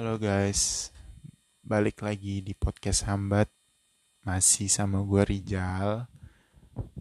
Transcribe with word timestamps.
Halo 0.00 0.16
guys, 0.16 0.96
balik 1.60 2.00
lagi 2.00 2.40
di 2.40 2.56
podcast 2.56 3.04
Hambat. 3.04 3.52
Masih 4.24 4.64
sama 4.72 5.04
gue 5.04 5.20
Rijal. 5.28 6.08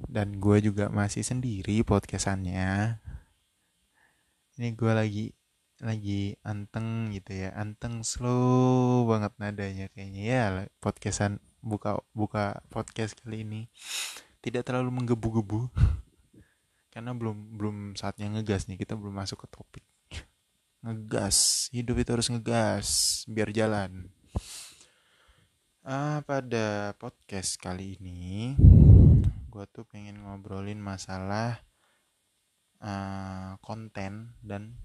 Dan 0.04 0.36
gue 0.44 0.60
juga 0.60 0.92
masih 0.92 1.24
sendiri 1.24 1.80
podcastannya. 1.88 3.00
Ini 4.60 4.76
gue 4.76 4.92
lagi 4.92 5.26
lagi 5.80 6.36
anteng 6.44 7.16
gitu 7.16 7.40
ya. 7.40 7.56
Anteng 7.56 8.04
slow 8.04 9.08
banget 9.08 9.32
nadanya 9.40 9.88
kayaknya. 9.96 10.20
Ya 10.20 10.44
podcastan 10.84 11.40
buka 11.64 12.04
buka 12.12 12.60
podcast 12.68 13.16
kali 13.24 13.48
ini. 13.48 13.72
Tidak 14.44 14.68
terlalu 14.68 14.92
menggebu-gebu. 14.92 15.72
Karena 16.92 17.16
belum 17.16 17.56
belum 17.56 17.76
saatnya 17.96 18.28
ngegas 18.28 18.68
nih. 18.68 18.76
Kita 18.76 19.00
belum 19.00 19.16
masuk 19.24 19.48
ke 19.48 19.56
topik 19.56 19.88
ngegas. 20.80 21.68
Hidup 21.76 22.00
itu 22.00 22.10
harus 22.16 22.32
ngegas 22.32 22.88
biar 23.28 23.52
jalan. 23.52 24.08
Ah 25.84 26.24
pada 26.24 26.94
podcast 26.96 27.60
kali 27.60 27.98
ini 28.00 28.54
gue 29.50 29.66
tuh 29.74 29.84
pengen 29.90 30.22
ngobrolin 30.22 30.78
masalah 30.78 31.60
uh, 32.80 33.58
konten 33.60 34.38
dan 34.40 34.78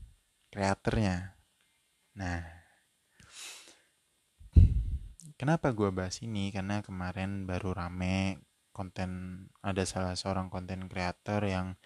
kreatornya. 0.50 1.36
Nah 2.16 2.42
kenapa 5.38 5.70
gue 5.70 5.90
bahas 5.94 6.18
ini? 6.24 6.50
Karena 6.50 6.82
kemarin 6.82 7.46
baru 7.46 7.76
rame 7.76 8.42
konten 8.74 9.44
ada 9.62 9.86
salah 9.86 10.18
seorang 10.18 10.50
konten 10.50 10.90
kreator 10.90 11.46
yang 11.46 11.78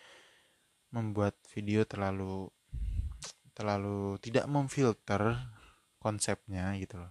membuat 0.88 1.36
video 1.52 1.84
terlalu 1.84 2.48
terlalu 3.58 4.22
tidak 4.22 4.46
memfilter 4.46 5.34
konsepnya 5.98 6.78
gitu 6.78 7.02
loh. 7.02 7.10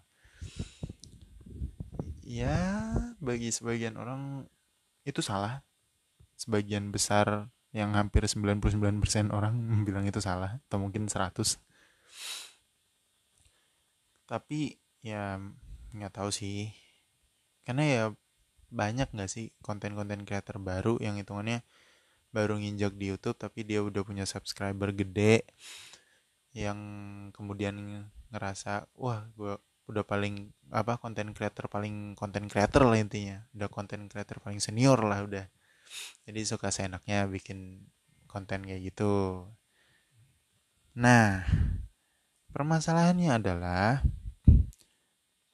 Ya 2.23 2.55
bagi 3.19 3.51
sebagian 3.51 3.99
orang 3.99 4.47
itu 5.03 5.19
salah. 5.19 5.67
Sebagian 6.39 6.87
besar 6.95 7.51
yang 7.75 7.99
hampir 7.99 8.23
99% 8.23 8.63
orang 9.35 9.59
bilang 9.87 10.07
itu 10.07 10.23
salah 10.23 10.63
atau 10.71 10.79
mungkin 10.79 11.11
100 11.11 11.59
tapi 14.27 14.75
ya 15.01 15.39
nggak 15.95 16.13
tahu 16.13 16.29
sih. 16.29 16.75
Karena 17.63 17.83
ya 17.87 18.03
banyak 18.67 19.15
nggak 19.15 19.31
sih 19.31 19.55
konten-konten 19.63 20.27
creator 20.27 20.59
baru 20.59 20.99
yang 20.99 21.15
hitungannya 21.15 21.63
baru 22.35 22.59
nginjak 22.59 22.99
di 22.99 23.15
YouTube 23.15 23.39
tapi 23.39 23.63
dia 23.63 23.79
udah 23.79 24.03
punya 24.03 24.27
subscriber 24.27 24.91
gede 24.91 25.47
yang 26.57 26.79
kemudian 27.37 27.77
ngerasa 28.33 28.89
wah 28.97 29.29
gue 29.37 29.61
udah 29.87 30.03
paling 30.03 30.49
apa 30.73 30.97
konten 30.97 31.31
creator 31.31 31.69
paling 31.69 32.17
konten 32.17 32.49
creator 32.49 32.81
lah 32.81 32.97
intinya. 32.97 33.45
Udah 33.53 33.69
konten 33.69 34.09
creator 34.09 34.41
paling 34.41 34.57
senior 34.57 34.97
lah 35.05 35.21
udah. 35.21 35.45
Jadi 36.25 36.41
suka 36.49 36.73
seenaknya 36.73 37.29
bikin 37.29 37.85
konten 38.25 38.65
kayak 38.65 38.89
gitu. 38.89 39.45
Nah 40.97 41.45
permasalahannya 42.51 43.37
adalah 43.37 44.01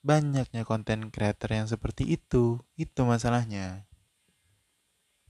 banyaknya 0.03 0.63
konten 0.63 1.11
creator 1.11 1.51
yang 1.51 1.67
seperti 1.67 2.15
itu 2.15 2.63
itu 2.79 3.01
masalahnya. 3.03 3.83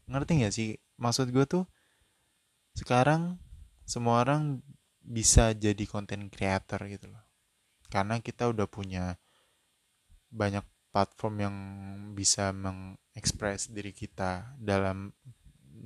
Ngerti 0.06 0.46
gak 0.46 0.54
sih? 0.54 0.70
Maksud 1.02 1.34
gue 1.34 1.46
tuh 1.50 1.66
sekarang 2.78 3.42
semua 3.86 4.22
orang 4.22 4.62
bisa 5.04 5.52
jadi 5.52 5.84
konten 5.84 6.32
creator 6.32 6.80
gitu 6.88 7.12
loh. 7.12 7.24
Karena 7.92 8.18
kita 8.24 8.50
udah 8.50 8.66
punya 8.66 9.20
banyak 10.34 10.66
platform 10.90 11.36
yang 11.38 11.56
bisa 12.18 12.50
mengekspres 12.56 13.70
diri 13.70 13.94
kita 13.94 14.58
dalam 14.58 15.14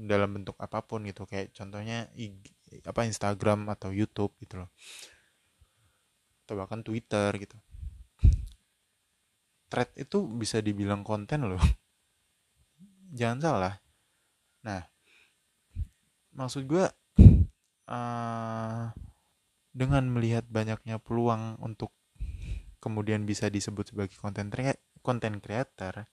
dalam 0.07 0.29
bentuk 0.39 0.55
apa 0.61 0.85
pun 0.85 1.03
gitu. 1.03 1.25
Kayak 1.25 1.51
contohnya 1.57 2.07
apa 2.85 3.01
Instagram 3.03 3.67
atau 3.73 3.89
YouTube 3.89 4.37
gitu 4.39 4.63
loh. 4.63 4.69
Atau 6.45 6.55
bahkan 6.55 6.85
Twitter 6.85 7.33
gitu. 7.41 7.57
Thread 9.67 9.91
itu 9.99 10.23
bisa 10.31 10.63
dibilang 10.63 11.03
konten 11.03 11.49
loh. 11.49 11.63
Jangan 13.17 13.39
salah. 13.41 13.75
Nah 14.63 14.85
maksud 16.37 16.69
gue 16.69 16.85
uh, 17.89 18.85
dengan 19.77 20.09
melihat 20.09 20.49
banyaknya 20.49 20.97
peluang 20.97 21.61
untuk 21.61 21.93
kemudian 22.81 23.29
bisa 23.29 23.45
disebut 23.53 23.93
sebagai 23.93 24.17
konten 24.17 24.49
konten 25.05 25.37
creator 25.37 26.09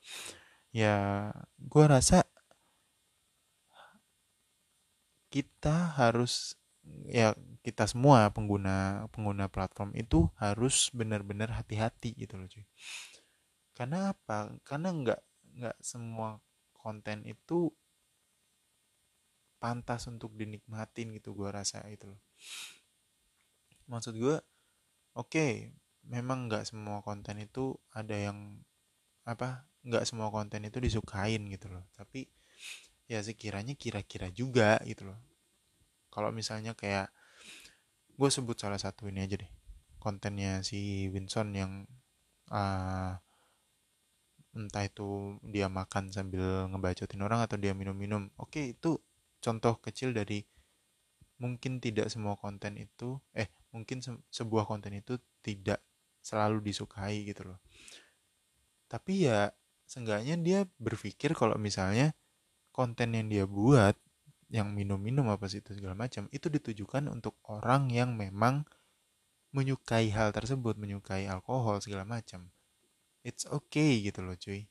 ya 0.68 1.32
gue 1.56 1.84
rasa 1.88 2.28
kita 5.32 5.96
harus 5.96 6.60
ya 7.08 7.32
kita 7.64 7.88
semua 7.88 8.28
pengguna 8.30 9.08
pengguna 9.10 9.48
platform 9.48 9.96
itu 9.96 10.28
harus 10.36 10.92
benar-benar 10.92 11.56
hati-hati 11.56 12.12
gitu 12.14 12.36
loh 12.36 12.46
cuy. 12.46 12.68
Karena 13.74 14.12
apa? 14.14 14.54
Karena 14.62 14.92
nggak 14.92 15.20
nggak 15.58 15.76
semua 15.80 16.38
konten 16.76 17.24
itu 17.24 17.72
pantas 19.58 20.04
untuk 20.06 20.36
dinikmatin 20.36 21.16
gitu 21.16 21.32
gue 21.32 21.48
rasa 21.48 21.80
itu 21.88 22.04
loh 22.04 22.20
maksud 23.90 24.16
gue 24.16 24.36
oke 25.14 25.30
okay, 25.30 25.72
memang 26.04 26.48
nggak 26.48 26.68
semua 26.68 27.00
konten 27.00 27.40
itu 27.40 27.76
ada 27.92 28.16
yang 28.16 28.60
apa 29.24 29.64
nggak 29.84 30.04
semua 30.08 30.28
konten 30.32 30.64
itu 30.64 30.80
disukain 30.80 31.44
gitu 31.48 31.72
loh. 31.72 31.84
Tapi 31.96 32.28
ya 33.08 33.20
sekiranya 33.20 33.76
kira-kira 33.76 34.32
juga 34.32 34.80
gitu 34.88 35.08
loh. 35.12 35.18
Kalau 36.08 36.30
misalnya 36.32 36.72
kayak 36.76 37.12
gue 38.14 38.30
sebut 38.30 38.56
salah 38.56 38.78
satu 38.78 39.10
ini 39.10 39.26
aja 39.26 39.36
deh 39.40 39.50
kontennya 39.98 40.60
si 40.60 41.08
Winson 41.10 41.56
yang 41.56 41.72
uh, 42.52 43.16
entah 44.54 44.84
itu 44.86 45.40
dia 45.42 45.66
makan 45.66 46.12
sambil 46.14 46.70
ngebacotin 46.70 47.24
orang 47.24 47.40
atau 47.42 47.56
dia 47.58 47.72
minum-minum. 47.72 48.30
Oke 48.36 48.76
itu 48.76 49.00
contoh 49.40 49.80
kecil 49.80 50.12
dari 50.12 50.44
mungkin 51.40 51.82
tidak 51.82 52.12
semua 52.12 52.38
konten 52.38 52.78
itu 52.78 53.18
eh 53.34 53.50
mungkin 53.74 53.98
se 53.98 54.14
sebuah 54.30 54.70
konten 54.70 54.94
itu 54.94 55.18
tidak 55.42 55.82
selalu 56.22 56.62
disukai 56.62 57.26
gitu 57.26 57.42
loh. 57.50 57.58
Tapi 58.86 59.26
ya 59.26 59.50
seenggaknya 59.84 60.38
dia 60.38 60.60
berpikir 60.78 61.34
kalau 61.34 61.58
misalnya 61.58 62.14
konten 62.70 63.12
yang 63.18 63.26
dia 63.26 63.44
buat 63.44 63.98
yang 64.48 64.70
minum-minum 64.70 65.26
apa 65.26 65.50
sih 65.50 65.58
itu 65.58 65.74
segala 65.74 65.98
macam 65.98 66.30
itu 66.30 66.46
ditujukan 66.46 67.10
untuk 67.10 67.34
orang 67.50 67.90
yang 67.90 68.14
memang 68.14 68.62
menyukai 69.50 70.14
hal 70.14 70.30
tersebut 70.30 70.78
menyukai 70.78 71.26
alkohol 71.26 71.82
segala 71.82 72.06
macam. 72.06 72.54
It's 73.26 73.44
okay 73.50 73.98
gitu 74.06 74.22
loh 74.22 74.38
cuy. 74.38 74.70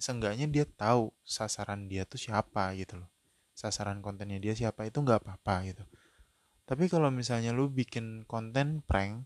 Seenggaknya 0.00 0.48
dia 0.48 0.64
tahu 0.64 1.12
sasaran 1.26 1.90
dia 1.90 2.08
tuh 2.08 2.16
siapa 2.16 2.72
gitu 2.80 3.04
loh. 3.04 3.10
Sasaran 3.52 4.00
kontennya 4.00 4.40
dia 4.40 4.54
siapa 4.56 4.88
itu 4.88 5.02
nggak 5.04 5.20
apa-apa 5.20 5.54
gitu 5.68 5.84
tapi 6.68 6.92
kalau 6.92 7.08
misalnya 7.08 7.56
lu 7.56 7.72
bikin 7.72 8.28
konten 8.28 8.84
prank 8.84 9.24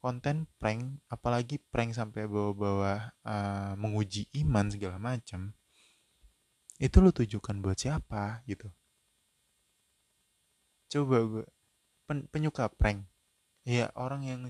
konten 0.00 0.48
prank 0.56 1.04
apalagi 1.12 1.60
prank 1.68 1.92
sampai 1.92 2.24
bawa-bawa 2.24 3.12
uh, 3.28 3.76
menguji 3.76 4.32
iman 4.40 4.72
segala 4.72 4.96
macam 4.96 5.52
itu 6.80 6.96
lu 7.04 7.12
tujukan 7.12 7.60
buat 7.60 7.76
siapa 7.76 8.40
gitu. 8.48 8.72
Coba 10.88 11.16
gue 11.28 11.46
pen, 12.08 12.24
penyuka 12.32 12.72
prank. 12.72 13.04
Ya 13.68 13.92
orang 13.92 14.24
yang 14.24 14.40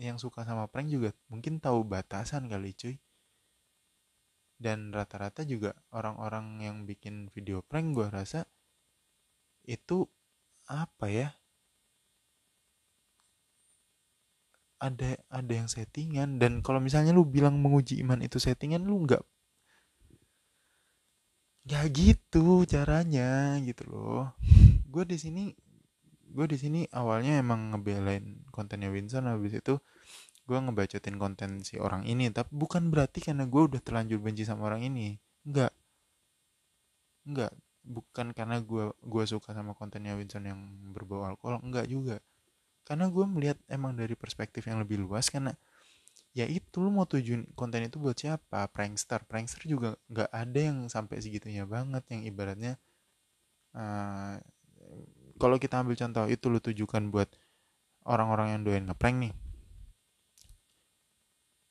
yang 0.00 0.16
suka 0.16 0.48
sama 0.48 0.72
prank 0.72 0.88
juga 0.88 1.12
mungkin 1.28 1.60
tahu 1.60 1.84
batasan 1.84 2.48
kali 2.48 2.72
cuy. 2.72 2.96
Dan 4.56 4.88
rata-rata 4.88 5.44
juga 5.44 5.76
orang-orang 5.92 6.64
yang 6.64 6.76
bikin 6.88 7.28
video 7.28 7.60
prank 7.60 7.92
gue 7.92 8.08
rasa 8.08 8.48
itu 9.68 10.08
apa 10.68 11.06
ya? 11.10 11.28
Ada 14.76 15.16
ada 15.32 15.52
yang 15.56 15.68
settingan 15.72 16.36
dan 16.36 16.60
kalau 16.60 16.84
misalnya 16.84 17.12
lu 17.16 17.24
bilang 17.24 17.56
menguji 17.64 17.96
iman 18.04 18.20
itu 18.20 18.36
settingan 18.36 18.84
lu 18.84 19.08
nggak 19.08 19.24
ya 21.66 21.80
gitu 21.90 22.62
caranya 22.72 23.58
gitu 23.66 23.82
loh. 23.90 24.24
Gue 24.92 25.04
di 25.08 25.18
sini 25.18 25.42
gue 26.36 26.46
di 26.52 26.58
sini 26.60 26.80
awalnya 26.92 27.40
emang 27.40 27.72
ngebelain 27.72 28.44
kontennya 28.52 28.92
Winston 28.92 29.24
habis 29.24 29.56
itu 29.56 29.80
gue 30.46 30.58
ngebacotin 30.60 31.16
konten 31.16 31.50
si 31.64 31.80
orang 31.80 32.04
ini 32.04 32.28
tapi 32.28 32.50
bukan 32.52 32.92
berarti 32.92 33.18
karena 33.24 33.48
gue 33.48 33.62
udah 33.72 33.80
terlanjur 33.82 34.20
benci 34.22 34.44
sama 34.46 34.68
orang 34.70 34.82
ini. 34.86 35.16
Enggak 35.48 35.72
enggak 37.26 37.52
bukan 37.86 38.34
karena 38.34 38.58
gue 38.58 38.90
gua 39.06 39.24
suka 39.24 39.54
sama 39.54 39.72
kontennya 39.78 40.18
Winston 40.18 40.44
yang 40.44 40.60
berbau 40.90 41.22
alkohol 41.22 41.62
enggak 41.62 41.86
juga. 41.86 42.18
Karena 42.86 43.10
gue 43.10 43.24
melihat 43.26 43.58
emang 43.70 43.94
dari 43.94 44.14
perspektif 44.18 44.66
yang 44.66 44.78
lebih 44.82 44.98
luas 45.02 45.26
karena 45.30 45.54
ya 46.36 46.44
itu 46.46 46.82
lu 46.82 46.92
mau 46.92 47.08
tujuan 47.08 47.48
konten 47.56 47.86
itu 47.86 47.98
buat 47.98 48.18
siapa? 48.18 48.68
Prankster. 48.70 49.24
Prankster 49.26 49.64
juga 49.66 49.96
nggak 50.10 50.30
ada 50.30 50.60
yang 50.60 50.86
sampai 50.90 51.18
segitunya 51.22 51.64
banget 51.66 52.04
yang 52.12 52.22
ibaratnya 52.26 52.78
uh, 53.74 54.36
kalau 55.36 55.56
kita 55.60 55.80
ambil 55.80 55.96
contoh 55.96 56.24
itu 56.30 56.46
lu 56.48 56.60
tujukan 56.60 57.02
buat 57.12 57.28
orang-orang 58.08 58.56
yang 58.56 58.60
doyan 58.64 58.84
ngeprank 58.88 59.16
nih. 59.28 59.34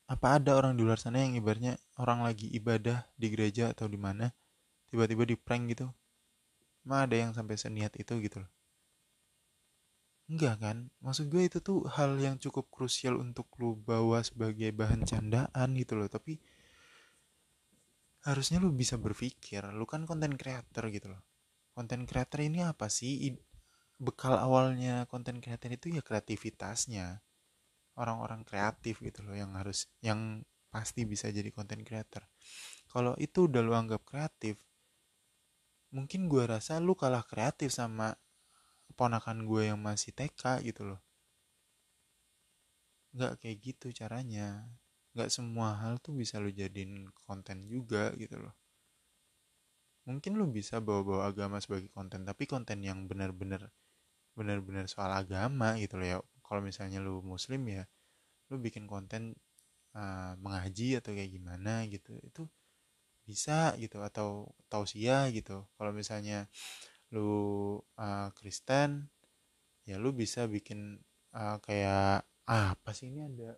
Apa 0.06 0.38
ada 0.38 0.54
orang 0.54 0.78
di 0.78 0.86
luar 0.86 1.02
sana 1.02 1.26
yang 1.26 1.34
ibaratnya 1.34 1.82
orang 1.98 2.22
lagi 2.22 2.46
ibadah 2.54 3.10
di 3.18 3.28
gereja 3.34 3.74
atau 3.74 3.90
di 3.90 3.98
mana 3.98 4.30
tiba-tiba 4.94 5.26
di 5.26 5.34
prank 5.34 5.74
gitu 5.74 5.90
emang 6.86 7.10
ada 7.10 7.16
yang 7.18 7.32
sampai 7.34 7.58
seniat 7.58 7.94
itu 7.98 8.14
gitu 8.22 8.40
loh 8.46 8.52
Enggak 10.26 10.56
kan? 10.58 10.78
Maksud 11.06 11.30
gue 11.30 11.46
itu 11.46 11.62
tuh 11.62 11.86
hal 11.86 12.18
yang 12.18 12.42
cukup 12.42 12.66
krusial 12.74 13.22
untuk 13.22 13.46
lu 13.62 13.78
bawa 13.78 14.26
sebagai 14.26 14.74
bahan 14.74 15.06
candaan 15.06 15.78
gitu 15.78 15.94
loh. 15.94 16.10
Tapi 16.10 16.42
harusnya 18.26 18.58
lu 18.58 18.74
bisa 18.74 18.98
berpikir. 18.98 19.62
Lu 19.70 19.86
kan 19.86 20.10
konten 20.10 20.34
creator 20.34 20.90
gitu 20.90 21.14
loh. 21.14 21.22
Konten 21.78 22.10
creator 22.10 22.42
ini 22.42 22.66
apa 22.66 22.90
sih? 22.90 23.38
Bekal 24.02 24.42
awalnya 24.42 25.06
konten 25.06 25.38
creator 25.38 25.70
itu 25.70 25.94
ya 25.94 26.02
kreativitasnya. 26.02 27.22
Orang-orang 28.02 28.42
kreatif 28.42 29.00
gitu 29.06 29.22
loh 29.22 29.38
yang 29.38 29.54
harus 29.54 29.86
yang 30.02 30.42
pasti 30.74 31.06
bisa 31.06 31.30
jadi 31.30 31.54
konten 31.54 31.86
creator. 31.86 32.26
Kalau 32.90 33.14
itu 33.22 33.46
udah 33.46 33.62
lu 33.62 33.78
anggap 33.78 34.02
kreatif, 34.04 34.58
mungkin 35.96 36.28
gue 36.28 36.44
rasa 36.44 36.84
lu 36.84 36.92
kalah 37.00 37.24
kreatif 37.24 37.72
sama 37.72 38.20
ponakan 39.00 39.48
gue 39.48 39.72
yang 39.72 39.80
masih 39.80 40.12
TK 40.12 40.60
gitu 40.68 40.84
loh. 40.92 41.02
Nggak 43.16 43.34
kayak 43.40 43.58
gitu 43.64 43.88
caranya. 43.96 44.68
Nggak 45.16 45.32
semua 45.32 45.80
hal 45.80 46.04
tuh 46.04 46.12
bisa 46.12 46.36
lo 46.44 46.52
jadiin 46.52 47.08
konten 47.24 47.72
juga 47.72 48.12
gitu 48.20 48.36
loh. 48.44 48.52
Mungkin 50.06 50.36
lo 50.36 50.46
bisa 50.52 50.84
bawa-bawa 50.84 51.32
agama 51.32 51.58
sebagai 51.64 51.90
konten 51.96 52.28
tapi 52.28 52.44
konten 52.46 52.84
yang 52.84 53.08
benar-benar 53.10 53.72
benar-benar 54.36 54.86
soal 54.92 55.16
agama 55.16 55.80
gitu 55.80 55.96
loh 55.96 56.08
ya. 56.12 56.18
Kalau 56.44 56.60
misalnya 56.60 57.00
lo 57.00 57.24
muslim 57.24 57.64
ya 57.72 57.88
lo 58.52 58.60
bikin 58.62 58.86
konten 58.86 59.34
uh, 59.96 60.36
mengaji 60.44 61.00
atau 61.00 61.16
kayak 61.16 61.32
gimana 61.34 61.88
gitu 61.90 62.20
itu 62.22 62.46
bisa 63.28 63.74
gitu 63.82 63.98
atau 64.06 64.54
tausiah 64.72 65.28
gitu. 65.34 65.66
Kalau 65.78 65.92
misalnya 65.92 66.48
lu 67.14 67.30
uh, 67.98 68.30
Kristen 68.38 69.10
ya 69.90 69.96
lu 70.02 70.10
bisa 70.14 70.50
bikin 70.50 71.02
uh, 71.38 71.58
kayak 71.66 72.26
ah, 72.50 72.68
apa 72.74 72.92
sih 72.98 73.10
ini 73.14 73.22
ada 73.30 73.58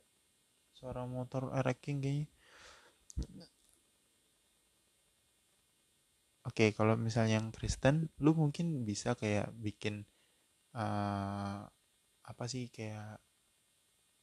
suara 0.78 1.04
motor 1.08 1.52
ereking 1.60 1.98
kayaknya? 2.04 2.28
Oke, 6.48 6.72
okay, 6.72 6.78
kalau 6.78 6.96
misalnya 6.96 7.44
yang 7.44 7.52
Kristen, 7.52 8.08
lu 8.24 8.32
mungkin 8.32 8.88
bisa 8.88 9.20
kayak 9.20 9.52
bikin 9.60 10.08
uh, 10.72 11.68
apa 12.24 12.44
sih 12.48 12.72
kayak 12.72 13.20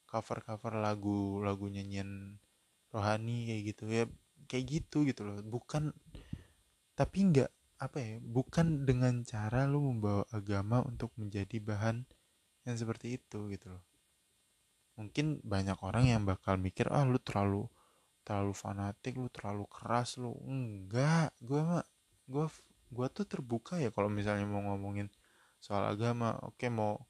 cover-cover 0.08 0.78
lagu 0.78 1.42
lagu 1.42 1.66
nyanyian 1.68 2.38
rohani 2.94 3.50
kayak 3.50 3.62
gitu 3.74 3.84
ya 3.90 4.04
kayak 4.46 4.64
gitu 4.80 5.04
gitu 5.08 5.22
loh. 5.26 5.40
Bukan 5.44 5.92
tapi 6.94 7.18
nggak 7.26 7.50
apa 7.82 7.98
ya 7.98 8.16
bukan 8.22 8.86
dengan 8.86 9.26
cara 9.26 9.66
lu 9.66 9.82
membawa 9.82 10.22
agama 10.30 10.80
untuk 10.86 11.10
menjadi 11.18 11.58
bahan 11.58 12.06
yang 12.64 12.76
seperti 12.78 13.18
itu 13.20 13.50
gitu 13.50 13.74
loh. 13.74 13.84
Mungkin 14.94 15.42
banyak 15.42 15.78
orang 15.82 16.06
yang 16.06 16.22
bakal 16.22 16.54
mikir 16.56 16.86
ah 16.88 17.02
lu 17.02 17.18
terlalu 17.18 17.66
terlalu 18.24 18.54
fanatik 18.56 19.18
lu 19.18 19.28
terlalu 19.28 19.66
keras 19.68 20.16
lu. 20.22 20.32
Enggak 20.46 21.34
gue 21.42 21.60
mah 21.60 21.84
gue 22.30 22.46
gue 22.94 23.06
tuh 23.10 23.26
terbuka 23.26 23.82
ya 23.82 23.90
kalau 23.90 24.08
misalnya 24.08 24.46
mau 24.46 24.62
ngomongin 24.64 25.10
soal 25.60 25.84
agama. 25.90 26.38
Oke 26.46 26.70
mau 26.70 27.04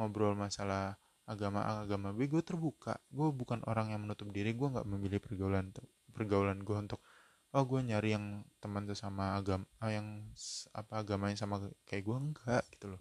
ngobrol 0.00 0.34
masalah 0.34 0.96
agama 1.28 1.84
agama 1.84 2.10
B 2.16 2.26
gue 2.26 2.42
terbuka. 2.42 2.98
Gue 3.12 3.30
bukan 3.30 3.60
orang 3.68 3.92
yang 3.92 4.02
menutup 4.02 4.32
diri 4.32 4.56
gue 4.56 4.68
nggak 4.72 4.88
memilih 4.88 5.20
pergaulan 5.20 5.70
pergaulan 6.16 6.64
gue 6.64 6.72
untuk 6.72 7.04
oh 7.52 7.64
gue 7.68 7.80
nyari 7.84 8.16
yang 8.16 8.44
teman 8.60 8.88
tuh 8.88 8.96
sama 8.96 9.36
agama 9.36 9.68
oh, 9.84 9.88
yang 9.92 10.32
apa 10.72 11.04
agamanya 11.04 11.36
sama 11.36 11.60
kayak 11.84 12.04
gue 12.08 12.16
enggak 12.16 12.64
gitu 12.72 12.96
loh. 12.96 13.00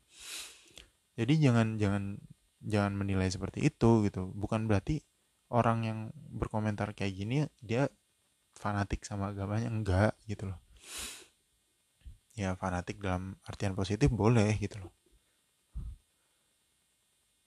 Jadi 1.15 1.33
jangan 1.39 1.79
jangan 1.79 2.19
jangan 2.59 2.93
menilai 2.95 3.31
seperti 3.31 3.71
itu 3.71 4.03
gitu. 4.07 4.31
Bukan 4.35 4.67
berarti 4.67 4.99
orang 5.51 5.87
yang 5.87 5.99
berkomentar 6.13 6.91
kayak 6.91 7.15
gini 7.15 7.47
dia 7.63 7.87
fanatik 8.55 9.07
sama 9.07 9.31
agamanya. 9.31 9.71
Enggak 9.71 10.13
gitu 10.27 10.51
loh. 10.51 10.59
Ya 12.35 12.55
fanatik 12.59 12.99
dalam 12.99 13.39
artian 13.47 13.75
positif 13.75 14.11
boleh 14.11 14.59
gitu 14.59 14.87
loh. 14.87 14.91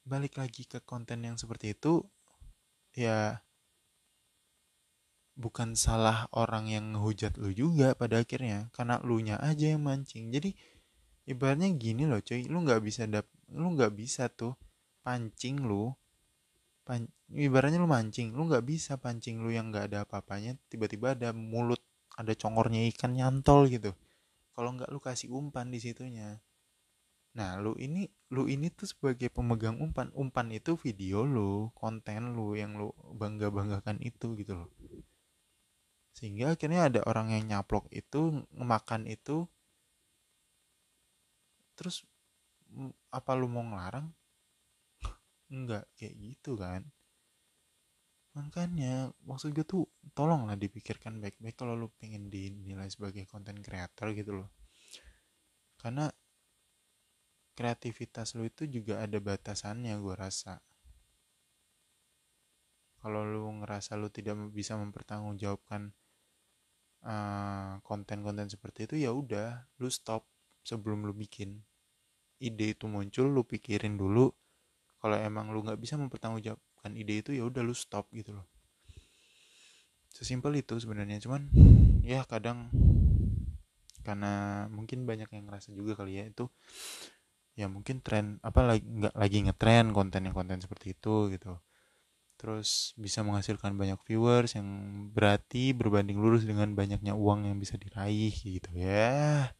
Balik 0.08 0.40
lagi 0.40 0.64
ke 0.64 0.80
konten 0.80 1.20
yang 1.24 1.36
seperti 1.36 1.76
itu 1.76 2.04
ya 2.96 3.44
bukan 5.38 5.78
salah 5.78 6.26
orang 6.34 6.66
yang 6.66 6.98
ngehujat 6.98 7.38
lu 7.38 7.54
juga 7.54 7.94
pada 7.94 8.26
akhirnya 8.26 8.74
karena 8.74 8.98
lu 9.06 9.22
nya 9.22 9.38
aja 9.38 9.70
yang 9.70 9.86
mancing. 9.86 10.34
Jadi 10.34 10.50
ibaratnya 11.30 11.70
gini 11.78 12.10
loh 12.10 12.18
cuy 12.18 12.50
lu 12.50 12.66
nggak 12.66 12.82
bisa 12.82 13.06
dap 13.06 13.30
lu 13.54 13.78
nggak 13.78 13.94
bisa 13.94 14.26
tuh 14.26 14.58
pancing 15.06 15.62
lu 15.62 15.94
pan 16.82 17.06
ibaratnya 17.30 17.78
lu 17.78 17.86
mancing 17.86 18.34
lu 18.34 18.50
nggak 18.50 18.64
bisa 18.66 18.98
pancing 18.98 19.44
lu 19.44 19.54
yang 19.54 19.70
nggak 19.70 19.92
ada 19.92 19.98
apa-apanya 20.08 20.58
tiba-tiba 20.72 21.14
ada 21.14 21.30
mulut 21.36 21.78
ada 22.18 22.34
congornya 22.34 22.82
ikan 22.90 23.14
nyantol 23.14 23.70
gitu. 23.70 23.94
Kalau 24.58 24.74
nggak 24.74 24.90
lu 24.90 24.98
kasih 24.98 25.30
umpan 25.30 25.70
di 25.70 25.78
situnya. 25.78 26.42
Nah 27.38 27.54
lu 27.62 27.78
ini 27.78 28.10
lu 28.34 28.50
ini 28.50 28.74
tuh 28.74 28.90
sebagai 28.90 29.30
pemegang 29.30 29.78
umpan 29.78 30.10
umpan 30.18 30.50
itu 30.50 30.74
video 30.74 31.22
lu 31.22 31.70
konten 31.78 32.34
lu 32.34 32.58
yang 32.58 32.74
lu 32.74 32.90
bangga 33.14 33.54
banggakan 33.54 34.02
itu 34.02 34.34
gitu 34.34 34.66
loh 34.66 34.70
sehingga 36.18 36.58
akhirnya 36.58 36.90
ada 36.90 37.00
orang 37.06 37.30
yang 37.30 37.46
nyaplok 37.46 37.86
itu 37.94 38.42
ngemakan 38.50 39.06
itu. 39.06 39.46
Terus 41.78 42.02
apa 43.14 43.38
lu 43.38 43.46
mau 43.46 43.62
ngelarang? 43.62 44.10
Enggak 45.54 45.86
kayak 45.94 46.18
gitu 46.18 46.58
kan. 46.58 46.90
Makanya 48.34 49.14
maksud 49.22 49.54
gue 49.54 49.62
tuh 49.62 49.86
tolonglah 50.10 50.58
dipikirkan 50.58 51.22
baik-baik 51.22 51.54
kalau 51.54 51.78
lu 51.78 51.86
pengen 52.02 52.26
dinilai 52.26 52.90
sebagai 52.90 53.22
konten 53.30 53.62
creator 53.62 54.10
gitu 54.10 54.42
loh. 54.42 54.50
Karena 55.78 56.10
kreativitas 57.54 58.34
lu 58.34 58.50
itu 58.50 58.66
juga 58.66 59.06
ada 59.06 59.22
batasannya 59.22 59.94
gue 60.02 60.14
rasa. 60.18 60.58
Kalau 62.98 63.22
lu 63.22 63.62
ngerasa 63.62 63.94
lu 63.94 64.10
tidak 64.10 64.34
bisa 64.50 64.74
mempertanggungjawabkan 64.74 65.94
Eh, 66.98 67.72
konten-konten 67.86 68.50
uh, 68.50 68.50
seperti 68.50 68.90
itu 68.90 68.94
ya 69.06 69.14
udah 69.14 69.70
lu 69.78 69.86
stop 69.86 70.26
sebelum 70.66 71.06
lu 71.06 71.14
bikin. 71.14 71.62
Ide 72.42 72.74
itu 72.74 72.90
muncul 72.90 73.30
lu 73.30 73.46
pikirin 73.46 73.94
dulu. 73.94 74.34
Kalau 74.98 75.14
emang 75.14 75.54
lu 75.54 75.62
nggak 75.62 75.78
bisa 75.78 75.94
mempertanggungjawabkan 75.94 76.92
ide 76.98 77.22
itu 77.22 77.30
ya 77.38 77.46
udah 77.46 77.62
lu 77.62 77.70
stop 77.70 78.10
gitu 78.10 78.34
loh. 78.34 78.46
Sesimpel 80.10 80.58
itu 80.58 80.74
sebenarnya 80.82 81.22
cuman 81.22 81.46
ya 82.02 82.26
kadang 82.26 82.74
karena 84.02 84.66
mungkin 84.72 85.06
banyak 85.06 85.30
yang 85.30 85.46
ngerasa 85.46 85.70
juga 85.76 85.94
kali 85.94 86.18
ya 86.18 86.24
itu 86.26 86.48
ya 87.54 87.68
mungkin 87.68 88.00
tren 88.00 88.40
apa 88.40 88.64
lagi 88.64 88.86
nggak 88.86 89.14
lagi 89.14 89.38
ngetren 89.44 89.92
konten 89.92 90.24
yang 90.24 90.32
konten 90.32 90.62
seperti 90.64 90.96
itu 90.96 91.28
gitu 91.28 91.60
terus 92.38 92.94
bisa 92.94 93.26
menghasilkan 93.26 93.74
banyak 93.74 93.98
viewers 94.06 94.54
yang 94.54 94.66
berarti 95.10 95.74
berbanding 95.74 96.22
lurus 96.22 96.46
dengan 96.46 96.72
banyaknya 96.72 97.12
uang 97.18 97.50
yang 97.50 97.58
bisa 97.58 97.74
diraih 97.74 98.30
gitu 98.30 98.70
ya. 98.78 99.50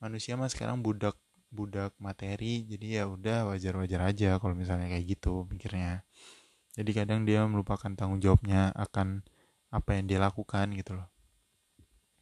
Manusia 0.00 0.34
mah 0.40 0.48
sekarang 0.48 0.80
budak 0.80 1.14
budak 1.52 1.92
materi 2.00 2.64
jadi 2.64 3.02
ya 3.02 3.04
udah 3.10 3.52
wajar-wajar 3.52 4.00
aja 4.06 4.30
kalau 4.40 4.56
misalnya 4.56 4.88
kayak 4.88 5.04
gitu 5.20 5.44
mikirnya. 5.46 6.02
Jadi 6.72 6.90
kadang 6.96 7.28
dia 7.28 7.44
melupakan 7.44 7.92
tanggung 7.92 8.24
jawabnya 8.24 8.72
akan 8.72 9.20
apa 9.68 9.90
yang 10.00 10.08
dia 10.08 10.18
lakukan 10.18 10.72
gitu 10.72 10.96
loh. 10.96 11.08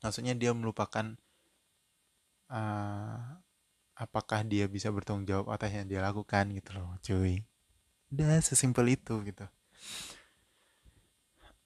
Maksudnya 0.02 0.35
dia 0.35 0.50
melupakan 0.50 1.14
uh, 2.50 3.38
apakah 3.99 4.47
dia 4.47 4.71
bisa 4.71 4.88
bertanggung 4.95 5.26
jawab 5.26 5.50
atas 5.52 5.75
yang 5.75 5.87
dia 5.90 6.00
lakukan 6.00 6.55
gitu 6.55 6.71
loh 6.78 6.95
cuy 7.02 7.43
udah 8.12 8.40
sesimpel 8.40 8.96
itu 8.96 9.20
gitu. 9.24 9.44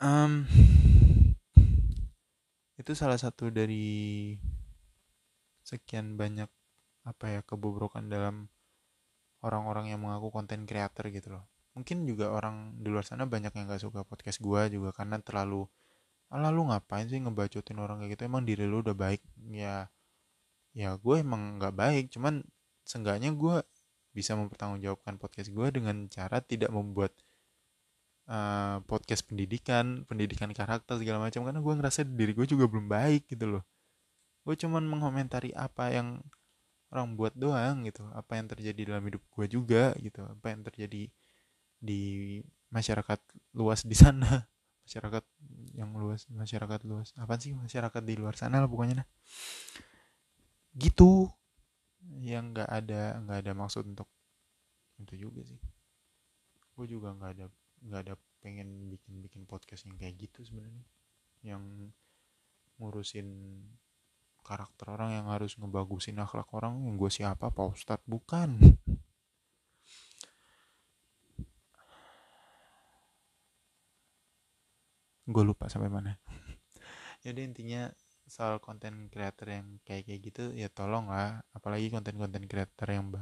Um, 0.02 0.46
itu 2.74 2.92
salah 2.98 3.18
satu 3.18 3.54
dari 3.54 4.34
sekian 5.62 6.18
banyak 6.18 6.50
apa 7.06 7.24
ya 7.30 7.40
kebobrokan 7.46 8.10
dalam 8.10 8.50
orang-orang 9.42 9.94
yang 9.94 10.02
mengaku 10.02 10.34
konten 10.34 10.66
creator 10.66 11.06
gitu 11.14 11.38
loh. 11.38 11.46
Mungkin 11.78 12.04
juga 12.04 12.34
orang 12.34 12.82
di 12.82 12.90
luar 12.90 13.06
sana 13.06 13.24
banyak 13.24 13.54
yang 13.54 13.70
gak 13.70 13.82
suka 13.82 14.02
podcast 14.02 14.42
gue 14.42 14.60
juga 14.74 14.90
karena 14.90 15.22
terlalu 15.22 15.70
ala 16.32 16.48
lu 16.50 16.66
ngapain 16.68 17.06
sih 17.06 17.22
ngebacotin 17.22 17.78
orang 17.78 18.02
kayak 18.02 18.18
gitu? 18.18 18.22
Emang 18.26 18.42
diri 18.42 18.66
lu 18.66 18.82
udah 18.82 18.96
baik? 18.98 19.22
Ya 19.54 19.86
ya 20.72 20.96
gue 20.96 21.16
emang 21.20 21.60
nggak 21.60 21.74
baik 21.76 22.04
cuman 22.16 22.40
seenggaknya 22.88 23.36
gue 23.36 23.60
bisa 24.12 24.36
mempertanggungjawabkan 24.36 25.16
podcast 25.16 25.48
gue 25.50 25.68
dengan 25.72 26.06
cara 26.12 26.44
tidak 26.44 26.68
membuat 26.68 27.12
uh, 28.28 28.84
podcast 28.84 29.24
pendidikan 29.24 30.04
pendidikan 30.04 30.52
karakter 30.52 31.00
segala 31.00 31.18
macam. 31.28 31.42
Karena 31.48 31.60
gue 31.60 31.74
ngerasa 31.80 32.04
diri 32.06 32.32
gue 32.36 32.46
juga 32.46 32.68
belum 32.68 32.86
baik 32.86 33.32
gitu 33.32 33.58
loh. 33.58 33.64
Gue 34.44 34.54
cuman 34.54 34.84
mengomentari 34.84 35.50
apa 35.56 35.90
yang 35.90 36.20
orang 36.92 37.16
buat 37.16 37.32
doang 37.34 37.88
gitu. 37.88 38.04
Apa 38.12 38.38
yang 38.38 38.46
terjadi 38.52 38.94
dalam 38.94 39.04
hidup 39.08 39.22
gue 39.32 39.46
juga 39.48 39.96
gitu. 39.98 40.22
Apa 40.22 40.52
yang 40.52 40.62
terjadi 40.62 41.08
di 41.82 42.02
masyarakat 42.70 43.20
luas 43.56 43.82
di 43.82 43.96
sana. 43.96 44.46
Masyarakat 44.86 45.24
yang 45.78 45.94
luas 45.94 46.26
masyarakat 46.28 46.80
luas. 46.84 47.14
Apa 47.16 47.38
sih? 47.38 47.54
Masyarakat 47.54 48.02
di 48.02 48.14
luar 48.18 48.34
sana 48.34 48.58
lah 48.60 48.68
pokoknya 48.68 49.02
nah 49.02 49.08
gitu 50.76 51.28
yang 52.22 52.50
nggak 52.50 52.70
ada 52.70 53.22
nggak 53.22 53.38
ada 53.46 53.52
maksud 53.54 53.86
untuk 53.86 54.08
itu 54.98 55.28
juga 55.28 55.42
sih. 55.46 55.60
Gue 56.74 56.86
juga 56.90 57.14
nggak 57.14 57.30
ada 57.38 57.46
nggak 57.82 58.00
ada 58.08 58.14
pengen 58.42 58.90
bikin 58.90 59.22
bikin 59.22 59.42
podcast 59.46 59.86
yang 59.86 59.98
kayak 59.98 60.18
gitu 60.18 60.42
sebenarnya. 60.42 60.84
Yang 61.42 61.92
ngurusin 62.78 63.28
karakter 64.42 64.90
orang 64.90 65.22
yang 65.22 65.26
harus 65.30 65.54
ngebagusin 65.54 66.18
akhlak 66.18 66.50
orang 66.50 66.82
yang 66.82 66.98
gue 66.98 67.10
siapa 67.10 67.54
pak 67.54 67.66
ustadz 67.70 68.06
bukan. 68.10 68.58
Gue 75.22 75.42
lupa 75.46 75.70
sampai 75.70 75.86
mana. 75.86 76.18
Jadi 77.22 77.46
intinya 77.46 77.86
soal 78.32 78.56
konten 78.64 79.12
creator 79.12 79.52
yang 79.52 79.66
kayak 79.84 80.08
kayak 80.08 80.20
gitu 80.24 80.42
ya 80.56 80.72
tolong 80.72 81.12
lah 81.12 81.44
apalagi 81.52 81.92
konten-konten 81.92 82.48
creator 82.48 82.88
yang 82.88 83.12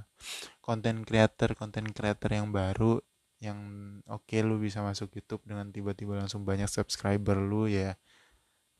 konten 0.62 1.02
creator 1.02 1.58
konten 1.58 1.90
creator 1.90 2.30
yang 2.30 2.54
baru 2.54 3.02
yang 3.40 3.58
oke 4.06 4.28
okay, 4.28 4.44
lu 4.44 4.60
bisa 4.60 4.84
masuk 4.84 5.10
YouTube 5.16 5.42
dengan 5.48 5.72
tiba-tiba 5.72 6.14
langsung 6.14 6.44
banyak 6.46 6.68
subscriber 6.68 7.40
lu 7.40 7.66
ya 7.66 7.96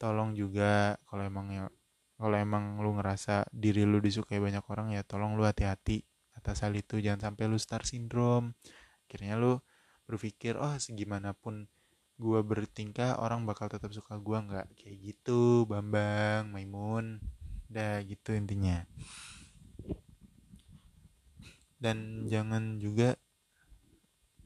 tolong 0.00 0.32
juga. 0.32 0.96
Kalau 1.04 1.22
emang 1.24 1.46
ya 1.52 1.64
kalau 2.16 2.36
emang 2.36 2.80
lu 2.80 2.96
ngerasa 2.96 3.48
diri 3.52 3.84
lu 3.84 4.00
disukai 4.00 4.40
banyak 4.40 4.64
orang 4.68 4.92
ya 4.96 5.04
tolong 5.04 5.36
lu 5.36 5.44
hati-hati 5.44 6.04
atas 6.36 6.64
hal 6.64 6.72
itu. 6.72 7.00
Jangan 7.00 7.32
sampai 7.32 7.44
lu 7.48 7.60
star 7.60 7.84
syndrome. 7.84 8.56
Akhirnya 9.08 9.36
lu 9.36 9.60
berpikir 10.08 10.60
oh 10.60 10.76
segimanapun 10.80 11.68
gua 12.20 12.44
bertingkah 12.44 13.16
orang 13.16 13.48
bakal 13.48 13.72
tetap 13.72 13.88
suka 13.96 14.20
gua 14.20 14.44
nggak? 14.44 14.66
Kayak 14.76 14.96
gitu 15.00 15.64
Bambang 15.64 16.52
Maimun 16.52 17.16
udah 17.72 18.04
gitu 18.04 18.36
intinya. 18.36 18.84
Dan 21.80 22.28
jangan 22.28 22.76
juga 22.76 23.16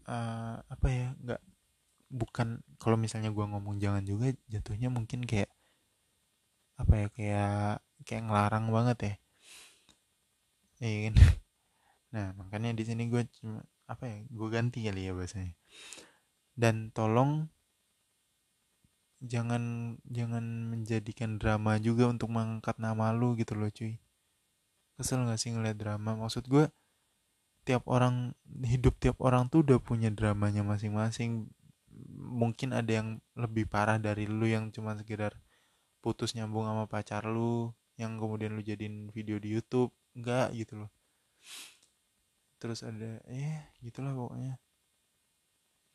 uh, 0.06 0.62
apa 0.62 0.86
ya 0.86 1.06
nggak 1.18 1.42
bukan 2.14 2.62
kalau 2.78 2.94
misalnya 2.94 3.34
gua 3.34 3.50
ngomong 3.50 3.82
jangan 3.82 4.06
juga 4.06 4.30
jatuhnya 4.46 4.86
mungkin 4.94 5.26
kayak 5.26 5.50
apa 6.78 6.94
ya 6.94 7.06
kayak 7.10 7.58
kayak 8.06 8.22
ngelarang 8.30 8.66
banget 8.70 8.98
ya. 9.02 9.14
Iya 10.82 10.98
kan? 11.10 11.14
Nah 12.14 12.30
makanya 12.38 12.70
di 12.78 12.86
sini 12.86 13.10
gue 13.10 13.26
cuma 13.42 13.58
apa 13.90 14.06
ya 14.06 14.22
gue 14.30 14.48
ganti 14.54 14.86
kali 14.86 15.10
ya 15.10 15.12
bahasanya. 15.18 15.50
Dan 16.54 16.94
tolong 16.94 17.50
jangan 19.24 19.96
jangan 20.04 20.44
menjadikan 20.68 21.40
drama 21.40 21.80
juga 21.80 22.08
untuk 22.12 22.28
mengangkat 22.30 22.76
nama 22.76 23.10
lu 23.16 23.34
gitu 23.40 23.56
loh 23.56 23.72
cuy. 23.72 23.96
Kesel 24.94 25.26
gak 25.26 25.40
sih 25.40 25.50
ngeliat 25.50 25.74
drama? 25.80 26.14
Maksud 26.14 26.46
gue 26.46 26.70
tiap 27.64 27.88
orang 27.88 28.36
hidup 28.62 29.00
tiap 29.00 29.18
orang 29.24 29.48
tuh 29.48 29.64
udah 29.64 29.80
punya 29.80 30.12
dramanya 30.12 30.62
masing-masing. 30.62 31.48
Mungkin 32.14 32.76
ada 32.76 32.90
yang 33.02 33.08
lebih 33.34 33.66
parah 33.66 33.96
dari 33.98 34.28
lu 34.28 34.44
yang 34.46 34.70
cuma 34.70 34.94
sekedar 34.94 35.34
putus 36.04 36.36
nyambung 36.36 36.68
sama 36.68 36.84
pacar 36.84 37.24
lu 37.24 37.72
yang 37.96 38.20
kemudian 38.20 38.52
lu 38.54 38.62
jadiin 38.62 39.10
video 39.10 39.40
di 39.40 39.56
YouTube. 39.56 39.90
Enggak 40.14 40.54
gitu 40.54 40.84
loh. 40.84 40.90
Terus 42.60 42.84
ada 42.86 43.18
eh 43.26 43.72
gitulah 43.82 44.14
pokoknya. 44.14 44.60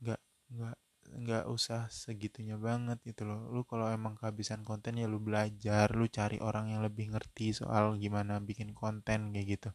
Enggak 0.01 0.19
enggak 0.49 0.77
enggak 1.17 1.45
usah 1.55 1.81
segitunya 2.03 2.55
banget 2.67 2.97
gitu 3.09 3.23
loh. 3.29 3.39
Lu 3.53 3.61
kalau 3.71 3.87
emang 3.97 4.13
kehabisan 4.19 4.61
konten 4.69 4.93
ya 5.01 5.05
lu 5.09 5.19
belajar 5.27 5.87
lu 5.99 6.05
cari 6.17 6.37
orang 6.47 6.65
yang 6.73 6.81
lebih 6.87 7.05
ngerti 7.13 7.45
soal 7.59 7.85
gimana 8.03 8.33
bikin 8.49 8.69
konten 8.81 9.19
kayak 9.33 9.47
gitu. 9.57 9.69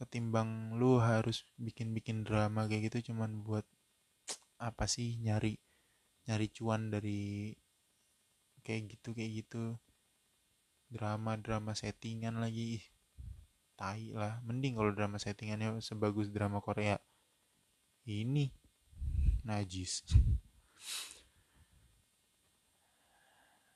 Ketimbang 0.00 0.74
lu 0.80 0.98
harus 0.98 1.46
bikin-bikin 1.56 2.26
drama 2.26 2.66
kayak 2.68 2.90
gitu 2.90 3.12
cuman 3.12 3.30
buat 3.46 3.66
apa 4.68 4.84
sih 4.90 5.08
nyari 5.24 5.54
nyari 6.26 6.46
cuan 6.56 6.82
dari 6.94 7.52
kayak 8.64 8.96
gitu 8.96 9.08
kayak 9.12 9.32
gitu. 9.44 9.76
Drama 10.88 11.36
drama 11.36 11.72
settingan 11.76 12.40
lagi. 12.40 12.80
Tai 13.74 14.04
lah. 14.14 14.38
Mending 14.46 14.78
kalau 14.78 14.92
drama 14.94 15.18
settingannya 15.18 15.78
sebagus 15.82 16.30
drama 16.30 16.58
Korea. 16.62 16.96
Ini 18.04 18.63
najis. 19.44 20.02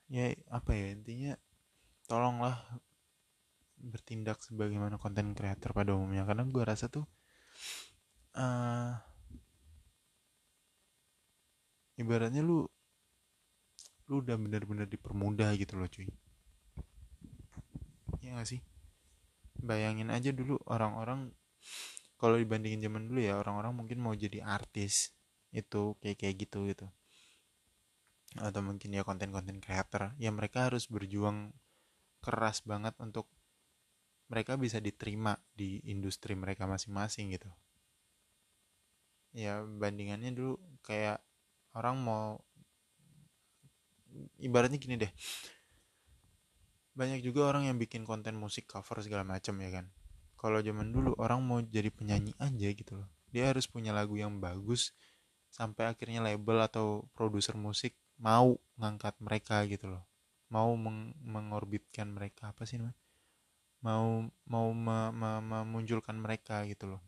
Ya 0.09 0.33
apa 0.49 0.73
ya 0.73 0.89
intinya 0.89 1.37
tolonglah 2.09 2.57
bertindak 3.77 4.41
sebagaimana 4.41 4.97
konten 4.97 5.37
kreator 5.37 5.71
pada 5.71 5.93
umumnya. 5.93 6.25
Karena 6.25 6.43
gue 6.49 6.63
rasa 6.65 6.89
tuh 6.89 7.05
uh, 8.33 8.97
ibaratnya 12.01 12.41
lu 12.41 12.65
lu 14.09 14.25
udah 14.25 14.35
bener-bener 14.41 14.89
dipermudah 14.89 15.53
gitu 15.53 15.77
loh 15.77 15.85
cuy. 15.85 16.09
Ya 18.25 18.33
gak 18.33 18.49
sih? 18.49 18.61
Bayangin 19.61 20.09
aja 20.09 20.33
dulu 20.33 20.57
orang-orang 20.65 21.29
kalau 22.17 22.35
dibandingin 22.35 22.89
zaman 22.89 23.05
dulu 23.05 23.21
ya 23.21 23.37
orang-orang 23.37 23.77
mungkin 23.77 24.01
mau 24.01 24.17
jadi 24.17 24.41
artis 24.41 25.13
itu 25.49 25.97
kayak 26.01 26.17
kayak 26.21 26.35
gitu 26.45 26.59
gitu. 26.69 26.87
Atau 28.37 28.61
mungkin 28.61 28.93
ya 28.93 29.01
konten-konten 29.01 29.57
creator 29.57 30.13
ya 30.21 30.29
mereka 30.29 30.69
harus 30.69 30.85
berjuang 30.85 31.49
keras 32.21 32.61
banget 32.61 32.93
untuk 33.01 33.25
mereka 34.29 34.53
bisa 34.61 34.77
diterima 34.77 35.41
di 35.57 35.81
industri 35.89 36.37
mereka 36.37 36.69
masing-masing 36.69 37.33
gitu. 37.33 37.49
Ya 39.33 39.65
bandingannya 39.65 40.33
dulu 40.33 40.61
kayak 40.85 41.17
orang 41.73 41.97
mau 41.97 42.37
ibaratnya 44.37 44.77
gini 44.77 45.01
deh. 45.01 45.11
Banyak 46.93 47.25
juga 47.25 47.49
orang 47.49 47.69
yang 47.69 47.77
bikin 47.81 48.05
konten 48.05 48.37
musik 48.37 48.69
cover 48.69 49.01
segala 49.01 49.25
macam 49.25 49.57
ya 49.61 49.69
kan. 49.73 49.85
Kalau 50.39 50.61
zaman 50.61 50.93
dulu 50.93 51.17
orang 51.17 51.41
mau 51.41 51.59
jadi 51.59 51.89
penyanyi 51.89 52.37
aja 52.37 52.69
gitu 52.71 52.93
loh. 53.01 53.09
Dia 53.29 53.49
harus 53.53 53.65
punya 53.69 53.93
lagu 53.93 54.17
yang 54.17 54.37
bagus 54.41 54.93
sampai 55.49 55.91
akhirnya 55.91 56.21
label 56.21 56.61
atau 56.63 57.09
produser 57.17 57.57
musik 57.57 57.97
mau 58.21 58.55
ngangkat 58.77 59.17
mereka 59.19 59.65
gitu 59.65 59.89
loh. 59.89 60.03
Mau 60.49 60.73
meng 60.77 61.13
mengorbitkan 61.21 62.09
mereka 62.09 62.53
apa 62.53 62.65
sih 62.65 62.77
namanya? 62.81 62.97
Mau 63.85 64.27
mau 64.45 64.67
memunculkan 65.41 66.17
mereka 66.17 66.65
gitu 66.65 66.97
loh. 66.97 67.01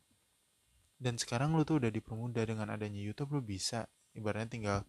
Dan 1.01 1.17
sekarang 1.17 1.57
lu 1.57 1.65
tuh 1.65 1.81
udah 1.81 1.89
dipermudah 1.89 2.45
dengan 2.45 2.69
adanya 2.69 3.01
YouTube 3.01 3.38
lu 3.38 3.41
bisa. 3.41 3.89
Ibaratnya 4.13 4.50
tinggal 4.53 4.79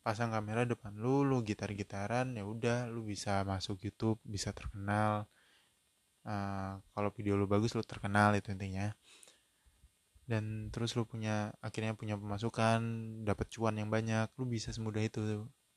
pasang 0.00 0.32
kamera 0.32 0.64
depan 0.64 0.96
lu 0.96 1.20
lu 1.28 1.44
gitar-gitaran 1.44 2.32
ya 2.32 2.48
udah 2.48 2.88
lu 2.88 3.04
bisa 3.04 3.44
masuk 3.44 3.84
YouTube 3.84 4.16
bisa 4.24 4.50
terkenal. 4.56 5.28
Uh, 6.20 6.76
kalau 6.92 7.08
video 7.12 7.36
lu 7.36 7.48
bagus 7.48 7.72
lu 7.72 7.80
terkenal 7.80 8.36
itu 8.36 8.52
intinya 8.52 8.92
dan 10.30 10.70
terus 10.72 10.90
lu 10.96 11.02
punya 11.12 11.50
akhirnya 11.66 11.92
punya 12.00 12.14
pemasukan 12.22 12.78
dapat 13.28 13.46
cuan 13.54 13.74
yang 13.80 13.90
banyak 13.96 14.30
lu 14.38 14.44
bisa 14.46 14.70
semudah 14.76 15.02
itu 15.02 15.20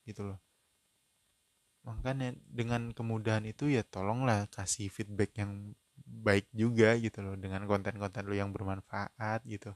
gitu 0.05 0.21
loh. 0.29 0.39
Makanya 1.87 2.37
dengan 2.59 2.81
kemudahan 2.97 3.43
itu 3.49 3.65
ya 3.75 3.81
tolonglah 3.83 4.47
kasih 4.55 4.87
feedback 4.93 5.31
yang 5.41 5.51
baik 6.05 6.47
juga 6.53 6.95
gitu 7.01 7.19
loh 7.25 7.35
dengan 7.43 7.65
konten-konten 7.71 8.23
lu 8.29 8.35
yang 8.37 8.53
bermanfaat 8.55 9.41
gitu. 9.49 9.73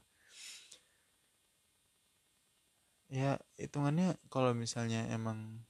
Ya 3.08 3.40
hitungannya 3.58 4.20
kalau 4.32 4.52
misalnya 4.54 5.00
emang 5.10 5.64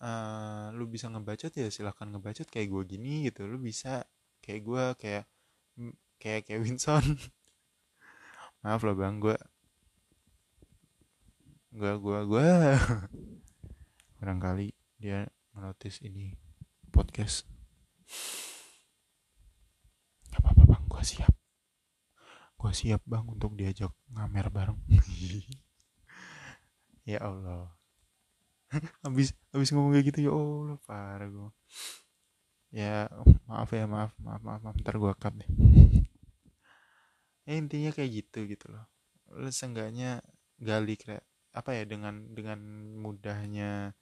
uh, 0.00 0.68
lu 0.76 0.84
bisa 0.88 1.08
ngebacot 1.08 1.52
ya 1.56 1.68
silahkan 1.72 2.08
ngebacot 2.12 2.48
kayak 2.52 2.68
gue 2.72 2.82
gini 2.96 3.12
gitu 3.28 3.48
lu 3.48 3.56
bisa 3.60 4.04
kayak 4.44 4.60
gue 4.68 4.84
kayak 5.00 5.24
kayak 6.20 6.60
Winson 6.64 7.04
maaf 8.66 8.82
loh 8.82 8.98
bang. 8.98 9.22
Gue 9.22 9.38
gue 11.70 11.92
gue 12.02 12.18
gue 12.26 12.46
barangkali 14.18 14.74
dia 14.98 15.30
menotis 15.54 16.02
ini 16.02 16.34
podcast. 16.90 17.46
Gak 20.34 20.42
apa-apa 20.42 20.62
bang. 20.66 20.82
Gue 20.90 21.02
siap. 21.06 21.30
Gue 22.58 22.72
siap 22.74 23.06
bang 23.06 23.22
untuk 23.30 23.54
diajak 23.54 23.94
ngamer 24.10 24.50
bareng. 24.50 24.82
Ya 27.06 27.22
Allah. 27.22 27.70
Habis 29.06 29.30
habis 29.54 29.70
ngomong 29.70 29.94
kayak 29.94 30.10
gitu 30.10 30.26
ya 30.26 30.34
Allah 30.34 30.74
parah 30.82 31.30
gue 31.30 31.50
ya 32.74 33.06
maaf 33.46 33.70
ya 33.70 33.86
maaf 33.86 34.10
maaf 34.18 34.42
maaf, 34.42 34.60
maaf. 34.66 34.76
ntar 34.82 34.98
gue 34.98 35.12
cut 35.14 35.30
deh 35.38 35.46
ya 37.46 37.54
intinya 37.54 37.90
kayak 37.94 38.10
gitu 38.24 38.38
gitu 38.50 38.66
loh. 38.74 38.84
Lu 39.32 39.48
seenggaknya 39.48 40.20
gali 40.58 40.98
apa 41.56 41.70
ya 41.72 41.88
dengan 41.88 42.36
dengan 42.36 42.60
mudahnya 43.00 43.96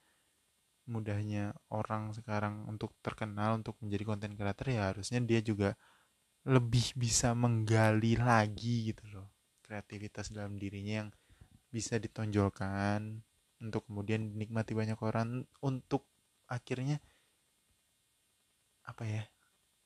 mudahnya 0.85 1.55
orang 1.73 2.13
sekarang 2.13 2.67
untuk 2.69 2.93
terkenal 3.01 3.57
untuk 3.57 3.79
menjadi 3.81 4.03
konten 4.05 4.31
creator 4.37 4.67
ya 4.69 4.93
harusnya 4.93 5.17
dia 5.23 5.41
juga 5.41 5.73
lebih 6.45 6.93
bisa 6.93 7.33
menggali 7.33 8.13
lagi 8.19 8.93
gitu 8.93 9.01
loh 9.09 9.27
kreativitas 9.65 10.29
dalam 10.29 10.61
dirinya 10.61 11.05
yang 11.05 11.09
bisa 11.73 11.97
ditonjolkan 11.97 13.23
untuk 13.63 13.87
kemudian 13.89 14.29
dinikmati 14.35 14.77
banyak 14.77 14.99
orang 15.01 15.41
untuk 15.65 16.05
akhirnya 16.45 17.01
apa 18.85 19.03
ya 19.09 19.23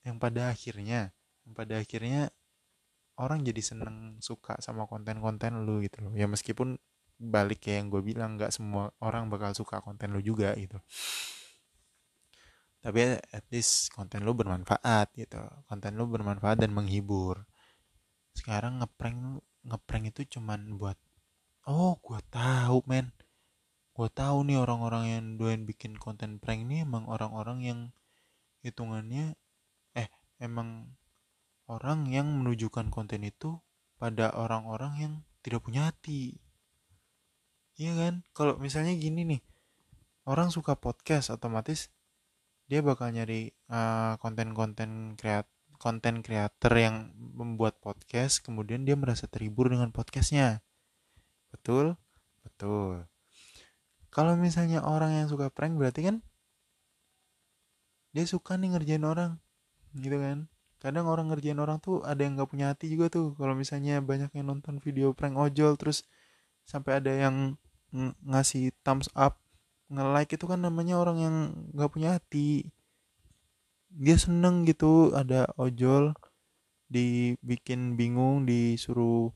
yang 0.04 0.20
pada 0.20 0.52
akhirnya 0.52 1.16
yang 1.48 1.54
pada 1.56 1.80
akhirnya 1.80 2.28
orang 3.20 3.44
jadi 3.44 3.62
seneng 3.62 4.18
suka 4.24 4.56
sama 4.64 4.88
konten-konten 4.88 5.68
lu 5.68 5.84
gitu 5.84 6.08
loh. 6.08 6.14
Ya 6.16 6.26
meskipun 6.26 6.80
balik 7.20 7.68
kayak 7.68 7.84
yang 7.84 7.88
gue 7.92 8.02
bilang 8.02 8.40
nggak 8.40 8.56
semua 8.56 8.96
orang 9.04 9.28
bakal 9.28 9.52
suka 9.52 9.84
konten 9.84 10.16
lu 10.16 10.24
juga 10.24 10.56
gitu. 10.56 10.80
Tapi 12.80 13.20
at 13.20 13.44
least 13.52 13.92
konten 13.92 14.24
lu 14.24 14.32
bermanfaat 14.32 15.12
gitu. 15.20 15.44
Konten 15.68 16.00
lu 16.00 16.08
bermanfaat 16.08 16.64
dan 16.64 16.72
menghibur. 16.72 17.44
Sekarang 18.32 18.80
ngeprank 18.80 19.44
ngeprank 19.68 20.16
itu 20.16 20.40
cuman 20.40 20.80
buat 20.80 20.96
oh 21.68 22.00
gue 22.00 22.20
tahu 22.32 22.88
men. 22.88 23.12
Gue 23.92 24.08
tahu 24.08 24.48
nih 24.48 24.64
orang-orang 24.64 25.04
yang 25.12 25.26
doain 25.36 25.68
bikin 25.68 26.00
konten 26.00 26.40
prank 26.40 26.64
ini 26.64 26.88
emang 26.88 27.04
orang-orang 27.12 27.60
yang 27.68 27.80
hitungannya 28.64 29.36
eh 29.92 30.08
emang 30.40 30.99
orang 31.70 32.10
yang 32.10 32.26
menunjukkan 32.26 32.90
konten 32.90 33.22
itu 33.22 33.62
pada 34.02 34.34
orang-orang 34.34 34.94
yang 34.98 35.14
tidak 35.46 35.62
punya 35.62 35.94
hati 35.94 36.42
iya 37.78 37.94
kan 37.94 38.26
kalau 38.34 38.58
misalnya 38.58 38.98
gini 38.98 39.38
nih 39.38 39.42
orang 40.26 40.50
suka 40.50 40.74
podcast 40.74 41.30
otomatis 41.30 41.94
dia 42.66 42.82
bakal 42.82 43.14
nyari 43.14 43.54
uh, 43.70 44.18
konten-konten 44.18 45.14
kreat 45.14 45.46
konten 45.80 46.26
kreator 46.26 46.74
yang 46.76 47.14
membuat 47.16 47.78
podcast 47.80 48.42
kemudian 48.42 48.84
dia 48.84 49.00
merasa 49.00 49.30
terhibur 49.32 49.72
dengan 49.72 49.94
podcastnya 49.94 50.60
Betul? 51.50 51.98
Betul. 52.46 53.10
Kalau 54.10 54.34
misalnya 54.38 54.82
orang 54.86 55.14
yang 55.14 55.28
suka 55.30 55.54
prank 55.54 55.78
berarti 55.78 56.02
kan 56.06 56.16
dia 58.10 58.26
suka 58.26 58.58
nih 58.58 58.74
ngerjain 58.74 59.06
orang. 59.06 59.38
Gitu 59.94 60.18
kan? 60.18 60.50
Kadang 60.80 61.06
orang 61.12 61.28
ngerjain 61.32 61.60
orang 61.60 61.78
tuh 61.84 62.02
ada 62.08 62.24
yang 62.24 62.40
gak 62.40 62.50
punya 62.52 62.72
hati 62.72 62.88
juga 62.92 63.12
tuh. 63.12 63.36
Kalau 63.36 63.54
misalnya 63.54 64.00
banyak 64.00 64.32
yang 64.36 64.48
nonton 64.48 64.80
video 64.80 65.12
prank 65.12 65.36
ojol 65.36 65.76
terus 65.76 66.08
sampai 66.64 67.04
ada 67.04 67.12
yang 67.12 67.60
ng 67.92 68.14
ngasih 68.24 68.72
thumbs 68.86 69.10
up, 69.18 69.42
nge-like 69.92 70.32
itu 70.38 70.46
kan 70.48 70.62
namanya 70.62 70.96
orang 71.02 71.18
yang 71.20 71.36
gak 71.76 71.92
punya 71.92 72.18
hati. 72.18 72.72
Dia 73.92 74.16
seneng 74.16 74.64
gitu 74.70 75.12
ada 75.14 75.50
ojol 75.58 76.14
dibikin 76.90 77.94
bingung 77.94 78.50
disuruh 78.50 79.30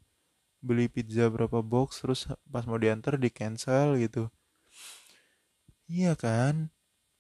beli 0.64 0.90
pizza 0.90 1.30
berapa 1.30 1.62
box 1.62 2.02
terus 2.02 2.26
pas 2.50 2.66
mau 2.66 2.82
diantar 2.82 3.22
di 3.22 3.30
cancel 3.30 4.00
gitu 4.02 4.34
iya 5.86 6.18
kan 6.18 6.73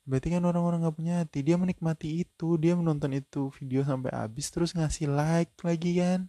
berarti 0.03 0.27
kan 0.35 0.43
orang-orang 0.43 0.83
nggak 0.83 0.97
punya 0.97 1.13
hati. 1.23 1.39
Dia 1.45 1.55
menikmati 1.55 2.27
itu. 2.27 2.59
Dia 2.59 2.75
menonton 2.75 3.11
itu 3.15 3.51
video 3.55 3.81
sampai 3.87 4.11
habis 4.11 4.51
terus 4.51 4.75
ngasih 4.75 5.07
like 5.11 5.55
lagi 5.63 5.99
kan? 5.99 6.27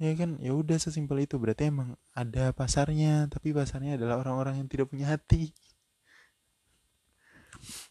Ya 0.00 0.12
kan? 0.16 0.40
Ya 0.40 0.52
udah 0.56 0.80
sesimpel 0.80 1.24
itu. 1.28 1.36
Berarti 1.36 1.68
emang 1.68 1.96
ada 2.16 2.52
pasarnya. 2.56 3.28
Tapi 3.28 3.52
pasarnya 3.52 4.00
adalah 4.00 4.20
orang-orang 4.24 4.64
yang 4.64 4.68
tidak 4.68 4.88
punya 4.88 5.12
hati. 5.12 5.52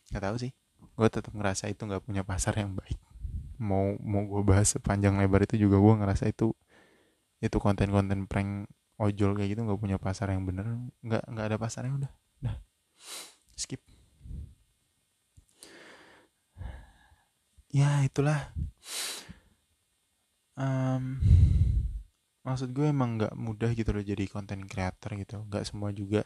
Nggak 0.10 0.23
tahu 0.25 0.36
sih. 0.41 0.52
Gue 0.97 1.08
tetap 1.08 1.32
ngerasa 1.32 1.69
itu 1.69 1.82
nggak 1.86 2.04
punya 2.04 2.25
pasar 2.25 2.58
yang 2.58 2.73
baik. 2.73 2.97
Mau 3.62 3.99
mau 4.02 4.25
gue 4.25 4.41
bahas 4.41 4.73
sepanjang 4.73 5.19
lebar 5.19 5.45
itu 5.45 5.60
juga 5.60 5.78
gue 5.78 5.93
ngerasa 6.02 6.32
itu 6.32 6.56
itu 7.39 7.58
konten-konten 7.60 8.28
prank 8.28 8.67
ojol 8.99 9.32
kayak 9.36 9.56
gitu 9.56 9.62
nggak 9.63 9.80
punya 9.80 9.97
pasar 10.02 10.34
yang 10.34 10.43
bener. 10.49 10.65
Nggak 11.06 11.23
nggak 11.30 11.45
ada 11.45 11.58
pasarnya 11.62 11.93
udah. 11.93 12.12
Udah 12.41 12.56
skip 13.60 13.84
ya 17.70 18.02
itulah. 18.02 18.50
Um, 20.60 21.22
maksud 22.44 22.74
gue 22.76 22.90
emang 22.90 23.16
nggak 23.22 23.34
mudah 23.38 23.72
gitu 23.78 23.94
loh 23.94 24.04
jadi 24.04 24.26
konten 24.28 24.66
creator 24.66 25.16
gitu. 25.16 25.46
Nggak 25.48 25.66
semua 25.70 25.94
juga. 25.94 26.26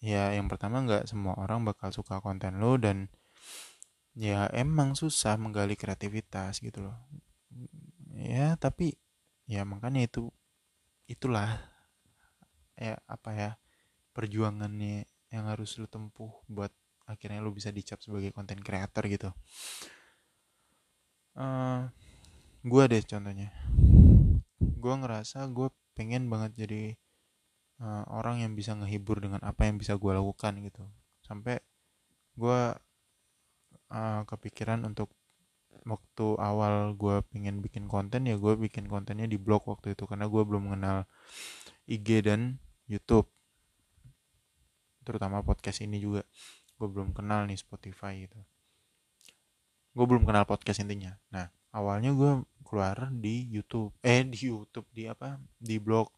Ya 0.00 0.32
yang 0.32 0.48
pertama 0.48 0.80
nggak 0.84 1.08
semua 1.08 1.36
orang 1.36 1.64
bakal 1.64 1.92
suka 1.92 2.24
konten 2.24 2.56
lo 2.60 2.76
dan 2.80 3.12
ya 4.16 4.48
emang 4.56 4.96
susah 4.96 5.36
menggali 5.40 5.76
kreativitas 5.76 6.60
gitu 6.60 6.88
loh. 6.88 6.96
Ya 8.16 8.56
tapi 8.60 8.96
ya 9.48 9.64
makanya 9.64 10.04
itu 10.04 10.30
itulah 11.10 11.58
ya 12.78 12.96
apa 13.10 13.30
ya 13.34 13.50
perjuangannya 14.14 15.04
yang 15.30 15.44
harus 15.50 15.76
lu 15.78 15.86
tempuh 15.90 16.30
buat 16.46 16.72
akhirnya 17.06 17.42
lu 17.42 17.50
bisa 17.50 17.74
dicap 17.74 17.98
sebagai 17.98 18.30
konten 18.30 18.62
creator 18.62 19.04
gitu 19.10 19.30
uh, 21.36 21.42
eh, 21.42 21.80
gue 22.64 22.82
deh 22.90 23.02
contohnya. 23.04 23.48
Gue 24.58 24.94
ngerasa 24.96 25.46
gue 25.52 25.68
pengen 25.94 26.32
banget 26.32 26.66
jadi 26.66 26.82
uh, 27.82 28.04
orang 28.10 28.42
yang 28.42 28.52
bisa 28.56 28.74
ngehibur 28.74 29.20
dengan 29.20 29.42
apa 29.44 29.68
yang 29.68 29.76
bisa 29.76 29.94
gue 29.94 30.12
lakukan 30.12 30.58
gitu. 30.64 30.82
Sampai 31.22 31.60
gue 32.34 32.60
uh, 33.90 34.22
kepikiran 34.24 34.82
untuk 34.88 35.12
waktu 35.86 36.26
awal 36.36 36.92
gue 36.98 37.24
pengen 37.32 37.64
bikin 37.64 37.88
konten 37.88 38.28
ya 38.28 38.36
gue 38.36 38.52
bikin 38.58 38.84
kontennya 38.84 39.24
di 39.24 39.40
blog 39.40 39.64
waktu 39.64 39.96
itu 39.96 40.04
karena 40.04 40.28
gue 40.28 40.42
belum 40.44 40.72
mengenal 40.72 41.06
IG 41.86 42.26
dan 42.26 42.58
YouTube. 42.90 43.28
Terutama 45.06 45.42
podcast 45.44 45.82
ini 45.84 46.00
juga. 46.00 46.22
Gue 46.80 46.88
belum 46.88 47.12
kenal 47.12 47.44
nih 47.44 47.60
Spotify 47.60 48.24
gitu 48.24 48.40
gue 49.90 50.04
belum 50.06 50.22
kenal 50.22 50.46
podcast 50.46 50.82
intinya. 50.82 51.18
Nah 51.34 51.50
awalnya 51.74 52.14
gue 52.14 52.46
keluar 52.62 53.10
di 53.10 53.50
YouTube. 53.50 53.90
Eh 54.02 54.22
di 54.22 54.46
YouTube 54.46 54.86
di 54.94 55.10
apa? 55.10 55.38
Di 55.58 55.82
blog. 55.82 56.10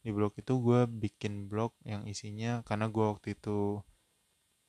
Di 0.00 0.14
blog 0.14 0.32
itu 0.38 0.56
gue 0.62 0.88
bikin 0.88 1.50
blog 1.50 1.76
yang 1.84 2.08
isinya 2.08 2.64
karena 2.64 2.88
gue 2.88 3.04
waktu 3.04 3.36
itu 3.36 3.82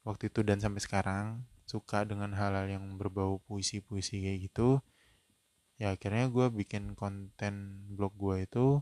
waktu 0.04 0.32
itu 0.32 0.40
dan 0.44 0.60
sampai 0.60 0.82
sekarang 0.84 1.26
suka 1.68 2.08
dengan 2.08 2.32
hal-hal 2.32 2.68
yang 2.72 2.96
berbau 2.96 3.44
puisi-puisi 3.48 4.24
kayak 4.24 4.40
gitu. 4.52 4.80
Ya 5.78 5.94
akhirnya 5.94 6.28
gue 6.32 6.48
bikin 6.50 6.98
konten 6.98 7.86
blog 7.94 8.16
gue 8.18 8.44
itu 8.44 8.82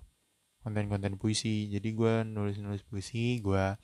konten-konten 0.65 1.21
puisi. 1.21 1.69
Jadi 1.69 1.93
gue 1.93 2.13
nulis-nulis 2.25 2.81
puisi 2.87 3.41
gue 3.43 3.77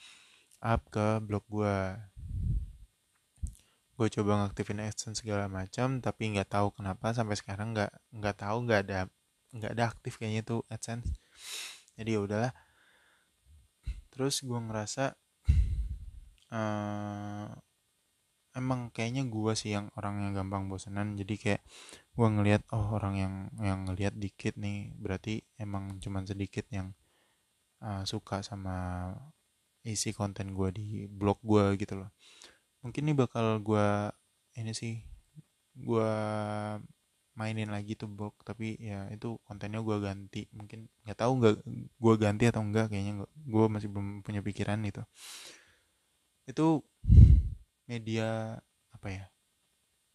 up 0.62 0.82
ke 0.94 1.22
blog 1.22 1.44
gue 1.50 1.78
gue 4.02 4.10
coba 4.18 4.42
ngaktifin 4.42 4.82
AdSense 4.82 5.22
segala 5.22 5.46
macam 5.46 6.02
tapi 6.02 6.34
nggak 6.34 6.50
tahu 6.50 6.74
kenapa 6.74 7.14
sampai 7.14 7.38
sekarang 7.38 7.78
nggak 7.78 7.94
nggak 8.18 8.36
tahu 8.42 8.58
nggak 8.66 8.82
ada 8.90 9.00
nggak 9.54 9.72
ada 9.78 9.84
aktif 9.94 10.18
kayaknya 10.18 10.42
tuh 10.42 10.66
AdSense 10.74 11.22
jadi 12.02 12.18
ya 12.18 12.20
udahlah. 12.24 12.54
Terus 14.12 14.44
gue 14.44 14.60
ngerasa 14.60 15.16
uh, 16.52 17.48
emang 18.58 18.92
kayaknya 18.92 19.24
gue 19.30 19.54
sih 19.56 19.76
yang 19.76 19.94
orang 19.94 20.26
yang 20.26 20.34
gampang 20.34 20.66
bosenan. 20.66 21.14
Jadi 21.20 21.36
kayak 21.38 21.62
gue 22.18 22.28
ngelihat 22.28 22.66
oh 22.76 22.98
orang 22.98 23.16
yang 23.22 23.36
yang 23.62 23.88
ngelihat 23.88 24.18
dikit 24.18 24.58
nih 24.60 24.92
berarti 25.00 25.46
emang 25.62 26.02
cuman 26.04 26.28
sedikit 26.28 26.68
yang 26.74 26.92
uh, 27.86 28.04
suka 28.04 28.44
sama 28.44 29.14
isi 29.86 30.14
konten 30.14 30.54
gue 30.54 30.70
di 30.74 30.88
blog 31.10 31.42
gue 31.42 31.74
gitu 31.82 31.98
loh 32.06 32.14
mungkin 32.84 33.02
nih 33.10 33.18
bakal 33.18 33.62
gue 33.62 33.88
ini 34.58 34.74
sih 34.76 35.02
gue 35.78 36.12
mainin 37.32 37.72
lagi 37.72 37.96
tuh 37.96 38.12
blog 38.12 38.36
tapi 38.44 38.76
ya 38.82 39.08
itu 39.14 39.40
kontennya 39.48 39.80
gue 39.82 39.98
ganti. 40.04 40.42
Mungkin 40.52 40.90
nggak 41.08 41.18
tahu 41.18 41.32
nggak 41.40 41.56
gue 41.98 42.16
ganti 42.20 42.44
atau 42.52 42.62
enggak 42.66 42.92
kayaknya 42.92 43.24
gue 43.26 43.66
masih 43.72 43.88
belum 43.94 44.22
punya 44.26 44.42
pikiran 44.44 44.82
itu 44.84 45.02
itu 46.50 46.84
media 47.88 48.60
apa 48.92 49.08
ya? 49.08 49.26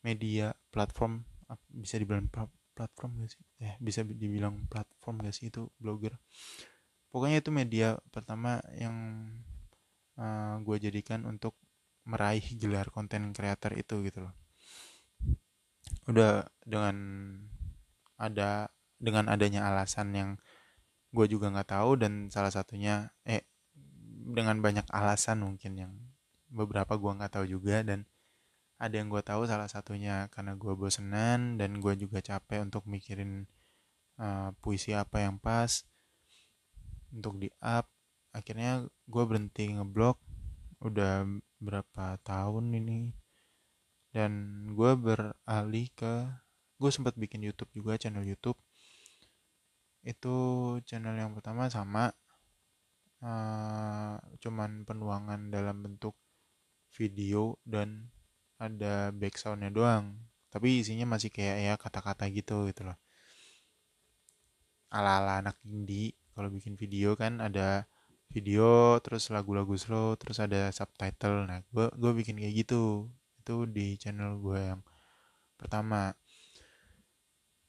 Media 0.04 0.54
platform 0.70 1.26
bisa 1.70 1.96
dibilang 1.98 2.28
platform 2.76 3.24
gak 3.24 3.30
sih? 3.32 3.42
Eh 3.62 3.74
bisa 3.80 4.04
dibilang 4.04 4.66
platform 4.68 5.24
gak 5.24 5.34
sih 5.34 5.48
itu 5.48 5.70
blogger. 5.80 6.14
Pokoknya 7.10 7.40
itu 7.40 7.50
media 7.54 7.96
pertama 8.12 8.60
yang 8.76 8.96
uh, 10.20 10.22
eh, 10.22 10.54
gue 10.60 10.76
jadikan 10.90 11.24
untuk 11.24 11.56
meraih 12.06 12.44
gelar 12.56 12.88
konten 12.94 13.34
creator 13.34 13.74
itu 13.74 14.00
gitu 14.06 14.30
loh. 14.30 14.34
Udah 16.06 16.46
dengan 16.62 16.96
ada 18.16 18.70
dengan 18.96 19.28
adanya 19.28 19.68
alasan 19.68 20.14
yang 20.16 20.30
gue 21.12 21.26
juga 21.28 21.52
nggak 21.52 21.70
tahu 21.76 22.00
dan 22.00 22.32
salah 22.32 22.50
satunya 22.54 23.12
eh 23.26 23.44
dengan 24.26 24.58
banyak 24.58 24.88
alasan 24.90 25.44
mungkin 25.44 25.72
yang 25.76 25.92
beberapa 26.50 26.96
gue 26.96 27.12
nggak 27.12 27.32
tahu 27.36 27.46
juga 27.46 27.84
dan 27.84 28.08
ada 28.76 28.94
yang 28.96 29.08
gue 29.08 29.22
tahu 29.24 29.48
salah 29.48 29.68
satunya 29.70 30.28
karena 30.28 30.52
gue 30.52 30.72
bosenan 30.76 31.56
dan 31.56 31.80
gue 31.80 31.94
juga 31.96 32.20
capek 32.20 32.66
untuk 32.68 32.84
mikirin 32.84 33.48
uh, 34.20 34.52
puisi 34.60 34.92
apa 34.92 35.24
yang 35.24 35.40
pas 35.40 35.84
untuk 37.08 37.40
di 37.40 37.48
up 37.64 37.88
akhirnya 38.36 38.84
gue 39.08 39.24
berhenti 39.24 39.72
ngeblok 39.72 40.20
udah 40.84 41.24
berapa 41.60 42.20
tahun 42.22 42.76
ini. 42.76 43.12
Dan 44.12 44.32
gue 44.72 44.92
beralih 44.96 45.86
ke 45.92 46.24
gue 46.76 46.90
sempat 46.92 47.16
bikin 47.16 47.44
YouTube 47.44 47.72
juga 47.76 48.00
channel 48.00 48.24
YouTube. 48.24 48.56
Itu 50.04 50.36
channel 50.88 51.16
yang 51.18 51.32
pertama 51.36 51.68
sama 51.68 52.12
uh, 53.20 54.16
cuman 54.40 54.84
penuangan 54.88 55.52
dalam 55.52 55.84
bentuk 55.84 56.16
video 56.96 57.60
dan 57.64 58.08
ada 58.56 59.12
backsoundnya 59.12 59.68
doang. 59.72 60.16
Tapi 60.48 60.80
isinya 60.80 61.04
masih 61.04 61.28
kayak 61.28 61.56
ya 61.60 61.74
kata-kata 61.76 62.24
gitu 62.32 62.68
gitu 62.72 62.88
loh. 62.88 62.96
Ala-ala 64.88 65.44
anak 65.44 65.60
indie 65.66 66.16
kalau 66.32 66.48
bikin 66.52 66.76
video 66.76 67.16
kan 67.16 67.40
ada 67.40 67.84
video 68.30 68.98
terus 69.00 69.30
lagu-lagu 69.32 69.74
slow 69.78 70.14
terus 70.20 70.38
ada 70.42 70.70
subtitle. 70.74 71.46
Nah 71.48 71.60
gue 71.70 71.86
gue 71.94 72.12
bikin 72.22 72.36
kayak 72.40 72.66
gitu. 72.66 73.10
Itu 73.42 73.66
di 73.70 73.96
channel 73.98 74.38
gue 74.42 74.60
yang 74.74 74.82
pertama. 75.60 76.14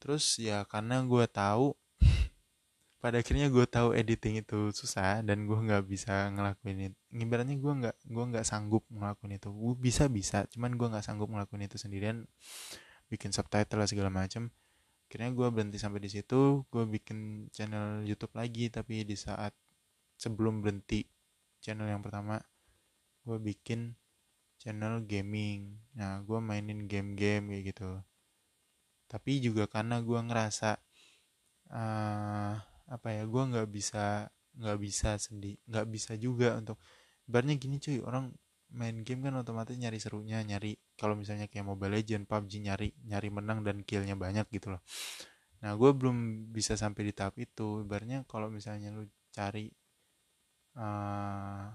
Terus 0.02 0.38
ya 0.38 0.66
karena 0.70 1.02
gue 1.06 1.26
tahu 1.30 1.74
pada 3.04 3.22
akhirnya 3.22 3.50
gue 3.50 3.66
tahu 3.66 3.94
editing 3.94 4.42
itu 4.42 4.74
susah 4.74 5.22
dan 5.26 5.46
gue 5.46 5.58
nggak 5.58 5.86
bisa 5.86 6.34
ngelakuin 6.34 6.94
itu 6.94 6.98
ibaratnya 7.14 7.58
gue 7.58 7.74
nggak 7.86 7.96
gue 8.06 8.26
nggak 8.34 8.46
sanggup 8.46 8.84
ngelakuin 8.90 9.38
itu. 9.38 9.50
Gue 9.54 9.74
bisa 9.78 10.06
bisa 10.10 10.46
cuman 10.54 10.76
gue 10.76 10.88
nggak 10.90 11.06
sanggup 11.06 11.30
ngelakuin 11.30 11.66
itu 11.70 11.78
sendirian 11.82 12.26
bikin 13.08 13.32
subtitle 13.32 13.88
segala 13.88 14.12
macam 14.12 14.52
akhirnya 15.08 15.32
gue 15.32 15.48
berhenti 15.56 15.80
sampai 15.80 16.04
di 16.04 16.12
situ 16.12 16.68
gue 16.68 16.84
bikin 16.84 17.48
channel 17.56 18.04
YouTube 18.04 18.36
lagi 18.36 18.68
tapi 18.68 19.08
di 19.08 19.16
saat 19.16 19.56
sebelum 20.18 20.66
berhenti 20.66 21.06
channel 21.62 21.88
yang 21.88 22.02
pertama 22.02 22.42
gue 23.24 23.38
bikin 23.38 23.94
channel 24.58 25.06
gaming. 25.06 25.78
Nah 25.94 26.20
gue 26.26 26.40
mainin 26.42 26.90
game-game 26.90 27.54
kayak 27.54 27.64
gitu. 27.72 27.90
Tapi 29.08 29.40
juga 29.40 29.70
karena 29.70 30.02
gue 30.04 30.20
ngerasa 30.20 30.76
uh, 31.72 32.54
apa 32.88 33.08
ya 33.14 33.24
gue 33.24 33.44
nggak 33.54 33.70
bisa 33.70 34.28
nggak 34.58 34.78
bisa 34.82 35.10
sendi 35.22 35.54
nggak 35.70 35.86
bisa 35.92 36.18
juga 36.18 36.58
untuk 36.58 36.82
ibaratnya 37.30 37.60
gini 37.62 37.78
cuy 37.78 38.02
orang 38.02 38.34
main 38.74 39.06
game 39.06 39.22
kan 39.28 39.36
otomatis 39.38 39.76
nyari 39.78 40.00
serunya 40.02 40.42
nyari 40.44 40.76
kalau 41.00 41.14
misalnya 41.16 41.48
kayak 41.48 41.68
Mobile 41.68 42.00
Legend 42.00 42.28
PUBG 42.28 42.52
nyari 42.68 42.90
nyari 43.08 43.30
menang 43.32 43.64
dan 43.64 43.84
killnya 43.86 44.16
banyak 44.18 44.48
gitu 44.52 44.76
loh. 44.76 44.82
Nah 45.64 45.72
gue 45.80 45.92
belum 45.96 46.50
bisa 46.52 46.76
sampai 46.76 47.08
di 47.10 47.14
tahap 47.16 47.40
itu. 47.40 47.86
Ibaratnya 47.86 48.28
kalau 48.28 48.52
misalnya 48.52 48.92
lu 48.92 49.08
cari 49.32 49.72
uh, 50.78 51.74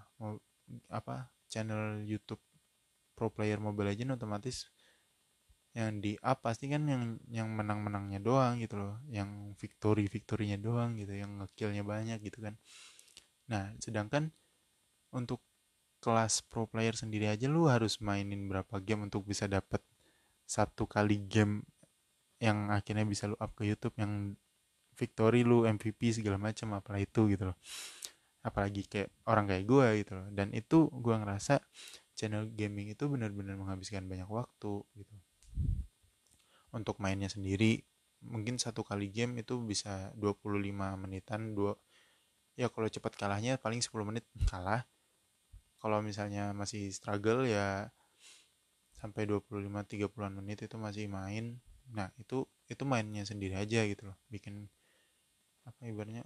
apa 0.88 1.28
channel 1.50 2.06
YouTube 2.06 2.40
pro 3.12 3.28
player 3.28 3.60
Mobile 3.60 3.92
Legend 3.92 4.16
otomatis 4.16 4.70
yang 5.72 6.04
di 6.04 6.20
up 6.20 6.44
pasti 6.44 6.68
kan 6.68 6.84
yang 6.84 7.16
yang 7.32 7.48
menang-menangnya 7.52 8.20
doang 8.20 8.60
gitu 8.60 8.76
loh. 8.80 9.00
Yang 9.08 9.56
victory 9.60 10.04
victorinya 10.08 10.56
doang 10.60 10.96
gitu 11.00 11.12
yang 11.16 11.40
ngekillnya 11.42 11.82
banyak 11.84 12.18
gitu 12.24 12.44
kan. 12.44 12.54
Nah 13.48 13.72
sedangkan 13.80 14.32
untuk 15.12 15.44
kelas 16.02 16.42
pro 16.50 16.66
player 16.66 16.98
sendiri 16.98 17.30
aja 17.30 17.46
lu 17.46 17.70
harus 17.70 18.02
mainin 18.02 18.50
berapa 18.50 18.82
game 18.82 19.06
untuk 19.06 19.22
bisa 19.22 19.46
dapat 19.46 19.78
satu 20.48 20.84
kali 20.90 21.22
game 21.30 21.62
yang 22.42 22.74
akhirnya 22.74 23.06
bisa 23.06 23.30
lu 23.30 23.38
up 23.38 23.54
ke 23.54 23.62
YouTube 23.70 23.94
yang 24.02 24.34
victory 24.98 25.46
lu 25.46 25.62
MVP 25.62 26.10
segala 26.10 26.42
macam 26.42 26.74
apalah 26.74 26.98
itu 26.98 27.30
gitu 27.30 27.54
loh 27.54 27.56
apalagi 28.42 28.90
kayak 28.90 29.10
orang 29.30 29.46
kayak 29.46 29.64
gue 29.64 29.86
gitu 30.02 30.12
loh. 30.18 30.28
Dan 30.34 30.50
itu 30.52 30.90
gue 30.90 31.14
ngerasa 31.14 31.62
channel 32.18 32.50
gaming 32.52 32.92
itu 32.92 33.06
benar-benar 33.06 33.54
menghabiskan 33.56 34.06
banyak 34.10 34.26
waktu 34.28 34.82
gitu. 34.98 35.14
Untuk 36.74 36.98
mainnya 36.98 37.30
sendiri 37.30 37.82
mungkin 38.22 38.54
satu 38.54 38.86
kali 38.86 39.10
game 39.10 39.42
itu 39.42 39.58
bisa 39.58 40.14
25 40.14 40.94
menitan 40.94 41.58
dua 41.58 41.74
ya 42.54 42.70
kalau 42.70 42.86
cepat 42.86 43.18
kalahnya 43.18 43.58
paling 43.58 43.82
10 43.82 44.06
menit 44.06 44.26
kalah. 44.50 44.86
Kalau 45.82 45.98
misalnya 45.98 46.54
masih 46.54 46.94
struggle 46.94 47.42
ya 47.42 47.90
sampai 48.94 49.26
25 49.26 49.82
30-an 49.82 50.34
menit 50.38 50.62
itu 50.62 50.78
masih 50.78 51.10
main. 51.10 51.58
Nah 51.90 52.14
itu 52.22 52.46
itu 52.70 52.82
mainnya 52.86 53.26
sendiri 53.26 53.58
aja 53.58 53.82
gitu 53.82 54.06
loh. 54.06 54.18
Bikin 54.30 54.70
apa 55.66 55.86
ibaratnya 55.86 56.22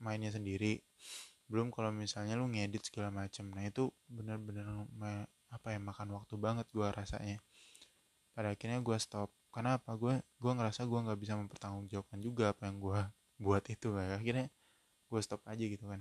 mainnya 0.00 0.32
sendiri 0.32 0.80
belum 1.48 1.72
kalau 1.72 1.90
misalnya 1.92 2.36
lu 2.36 2.46
ngedit 2.52 2.92
segala 2.92 3.08
macam 3.08 3.48
nah 3.56 3.64
itu 3.64 3.88
bener-bener 4.08 4.68
apa 5.48 5.66
ya 5.72 5.80
makan 5.80 6.08
waktu 6.16 6.34
banget 6.36 6.66
gua 6.76 6.92
rasanya. 6.92 7.40
Pada 8.36 8.52
akhirnya 8.54 8.78
gua 8.84 9.00
stop. 9.00 9.32
Karena 9.48 9.80
apa? 9.80 9.96
Gue 9.96 10.20
gue 10.38 10.52
ngerasa 10.52 10.84
gue 10.86 10.98
nggak 11.08 11.18
bisa 11.18 11.34
mempertanggungjawabkan 11.40 12.20
juga 12.20 12.52
apa 12.52 12.68
yang 12.68 12.78
gue 12.78 13.00
buat 13.44 13.64
itu. 13.66 13.88
Kayak 13.96 14.20
akhirnya 14.20 14.46
gue 15.08 15.20
stop 15.24 15.42
aja 15.48 15.64
gitu 15.64 15.84
kan. 15.88 16.00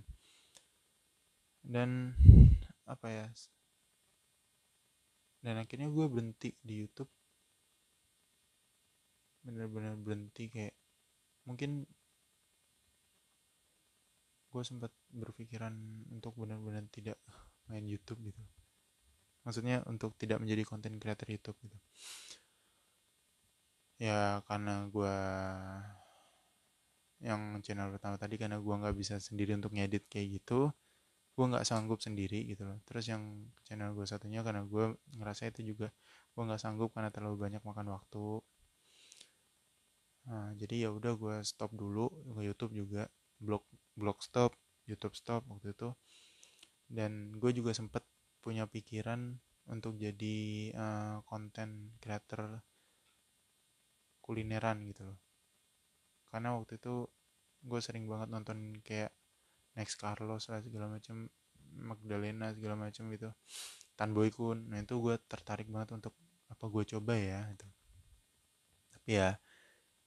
Dan 1.63 2.13
apa 2.93 3.07
ya 3.09 3.25
dan 5.47 5.63
akhirnya 5.63 5.87
gue 5.87 6.05
berhenti 6.11 6.49
di 6.59 6.83
YouTube. 6.83 7.09
Bener-bener 9.45 9.95
berhenti 9.95 10.51
kayak 10.51 10.75
mungkin 11.47 11.87
gue 14.51 14.63
sempat 14.65 14.91
berpikiran 15.17 15.73
untuk 16.13 16.37
benar-benar 16.37 16.85
tidak 16.93 17.17
main 17.67 17.83
YouTube 17.83 18.21
gitu. 18.29 18.41
Maksudnya 19.43 19.81
untuk 19.89 20.13
tidak 20.15 20.37
menjadi 20.43 20.63
konten 20.63 21.01
creator 21.01 21.27
YouTube 21.27 21.57
gitu. 21.65 21.77
Ya 23.97 24.45
karena 24.45 24.85
gue 24.93 25.15
yang 27.17 27.57
channel 27.65 27.89
pertama 27.89 28.21
tadi 28.21 28.37
karena 28.37 28.61
gue 28.61 28.75
nggak 28.77 28.93
bisa 28.93 29.17
sendiri 29.17 29.57
untuk 29.57 29.73
ngedit 29.73 30.05
kayak 30.05 30.37
gitu 30.37 30.69
gue 31.37 31.45
nggak 31.45 31.69
sanggup 31.69 32.01
sendiri 32.01 32.49
gitu 32.49 32.65
loh. 32.65 32.81
Terus 32.89 33.13
yang 33.13 33.45
channel 33.61 33.93
gue 33.93 34.09
satunya 34.09 34.41
karena 34.41 34.65
gue 34.65 34.97
ngerasa 35.13 35.45
itu 35.53 35.61
juga 35.73 35.93
gue 36.33 36.41
nggak 36.41 36.57
sanggup 36.57 36.89
karena 36.97 37.13
terlalu 37.13 37.37
banyak 37.45 37.61
makan 37.61 37.93
waktu. 37.93 38.41
Nah, 40.27 40.49
jadi 40.57 40.75
ya 40.85 40.89
udah 40.89 41.13
gue 41.13 41.35
stop 41.45 41.77
dulu 41.77 42.09
ke 42.09 42.41
YouTube 42.41 42.73
juga 42.73 43.05
blog 43.37 43.61
blog 43.93 44.17
stop 44.25 44.57
YouTube 44.87 45.13
stop 45.13 45.43
waktu 45.51 45.75
itu. 45.75 45.91
Dan 46.87 47.35
gue 47.35 47.51
juga 47.51 47.75
sempet 47.75 48.01
punya 48.39 48.65
pikiran 48.65 49.35
untuk 49.67 49.99
jadi 49.99 50.71
uh, 50.71 51.17
content 51.27 51.99
creator 51.99 52.63
kulineran 54.23 54.87
gitu 54.87 55.11
loh. 55.11 55.19
Karena 56.31 56.55
waktu 56.55 56.79
itu 56.79 57.07
gue 57.67 57.79
sering 57.83 58.07
banget 58.07 58.31
nonton 58.31 58.79
kayak 58.81 59.11
Next 59.75 59.99
Carlos 59.99 60.47
lah 60.49 60.63
segala 60.63 60.87
macam 60.87 61.27
Magdalena 61.77 62.55
segala 62.55 62.79
macam 62.79 63.11
gitu. 63.11 63.29
Tan 63.99 64.15
Boy 64.15 64.31
Kun. 64.31 64.71
Nah 64.71 64.79
itu 64.79 64.95
gue 64.97 65.19
tertarik 65.27 65.67
banget 65.67 65.93
untuk 65.99 66.15
apa 66.47 66.65
gue 66.71 66.83
coba 66.95 67.13
ya 67.19 67.43
itu 67.51 67.67
tapi 69.07 69.23
ya 69.23 69.39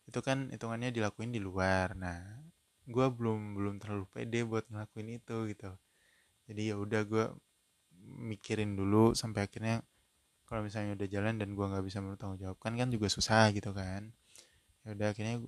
itu 0.05 0.21
kan 0.21 0.53
hitungannya 0.53 0.93
dilakuin 0.93 1.33
di 1.33 1.41
luar. 1.41 1.97
Nah 1.97 2.21
gue 2.91 3.07
belum 3.15 3.55
belum 3.57 3.75
terlalu 3.79 4.05
pede 4.11 4.43
buat 4.43 4.67
ngelakuin 4.67 5.09
itu 5.23 5.37
gitu. 5.55 5.71
Jadi 6.51 6.63
ya 6.71 6.77
udah 6.77 7.03
gue 7.07 7.25
mikirin 8.03 8.75
dulu 8.75 9.15
sampai 9.15 9.47
akhirnya 9.47 9.87
kalau 10.49 10.67
misalnya 10.67 10.99
udah 10.99 11.07
jalan 11.07 11.39
dan 11.39 11.55
gue 11.55 11.63
nggak 11.63 11.85
bisa 11.87 12.03
bertanggung 12.03 12.43
jawabkan 12.43 12.75
kan 12.75 12.89
juga 12.91 13.07
susah 13.07 13.55
gitu 13.55 13.71
kan. 13.71 14.11
Ya 14.83 14.99
udah 14.99 15.09
akhirnya 15.15 15.39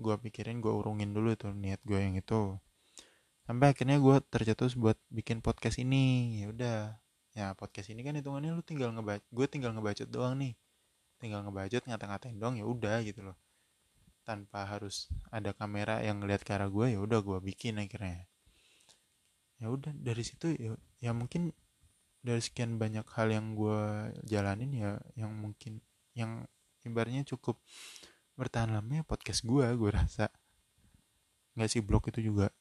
gue 0.00 0.14
pikirin 0.24 0.64
gue 0.64 0.72
urungin 0.72 1.12
dulu 1.12 1.36
tuh 1.36 1.52
niat 1.52 1.80
gue 1.84 2.00
yang 2.00 2.16
itu. 2.16 2.56
Sampai 3.44 3.76
akhirnya 3.76 4.00
gue 4.00 4.16
tercetus 4.32 4.72
buat 4.80 4.96
bikin 5.12 5.44
podcast 5.44 5.76
ini. 5.82 6.40
Ya 6.40 6.46
udah. 6.48 6.78
Ya 7.36 7.46
podcast 7.54 7.92
ini 7.92 8.00
kan 8.02 8.16
hitungannya 8.16 8.56
lu 8.56 8.64
tinggal 8.64 8.90
ngebaca 8.96 9.22
gue 9.22 9.46
tinggal 9.46 9.76
ngebacot 9.76 10.08
doang 10.08 10.40
nih. 10.40 10.56
Tinggal 11.20 11.44
ngebacot 11.44 11.84
ngata-ngatain 11.84 12.40
doang 12.40 12.56
ya 12.56 12.64
udah 12.64 13.04
gitu 13.04 13.20
loh 13.20 13.36
tanpa 14.30 14.62
harus 14.62 15.10
ada 15.34 15.50
kamera 15.50 15.98
yang 16.06 16.22
ngeliat 16.22 16.46
ke 16.46 16.54
arah 16.54 16.70
gue 16.70 16.94
ya 16.94 17.02
udah 17.02 17.18
gue 17.18 17.38
bikin 17.42 17.82
akhirnya. 17.82 18.30
Ya 19.58 19.66
udah 19.74 19.90
dari 19.90 20.22
situ 20.22 20.54
ya, 20.54 20.78
ya 21.02 21.10
mungkin 21.10 21.50
dari 22.22 22.38
sekian 22.38 22.78
banyak 22.78 23.02
hal 23.10 23.26
yang 23.34 23.58
gue 23.58 24.14
jalanin 24.22 24.70
ya 24.70 25.02
yang 25.18 25.34
mungkin 25.34 25.82
yang 26.14 26.46
ibaratnya 26.86 27.26
cukup 27.26 27.58
bertahan 28.38 28.70
lama 28.70 29.02
ya 29.02 29.04
podcast 29.04 29.42
gue 29.42 29.66
gue 29.66 29.90
rasa. 29.90 30.30
Nggak 31.58 31.70
sih 31.74 31.82
blog 31.82 32.06
itu 32.06 32.30
juga 32.30 32.54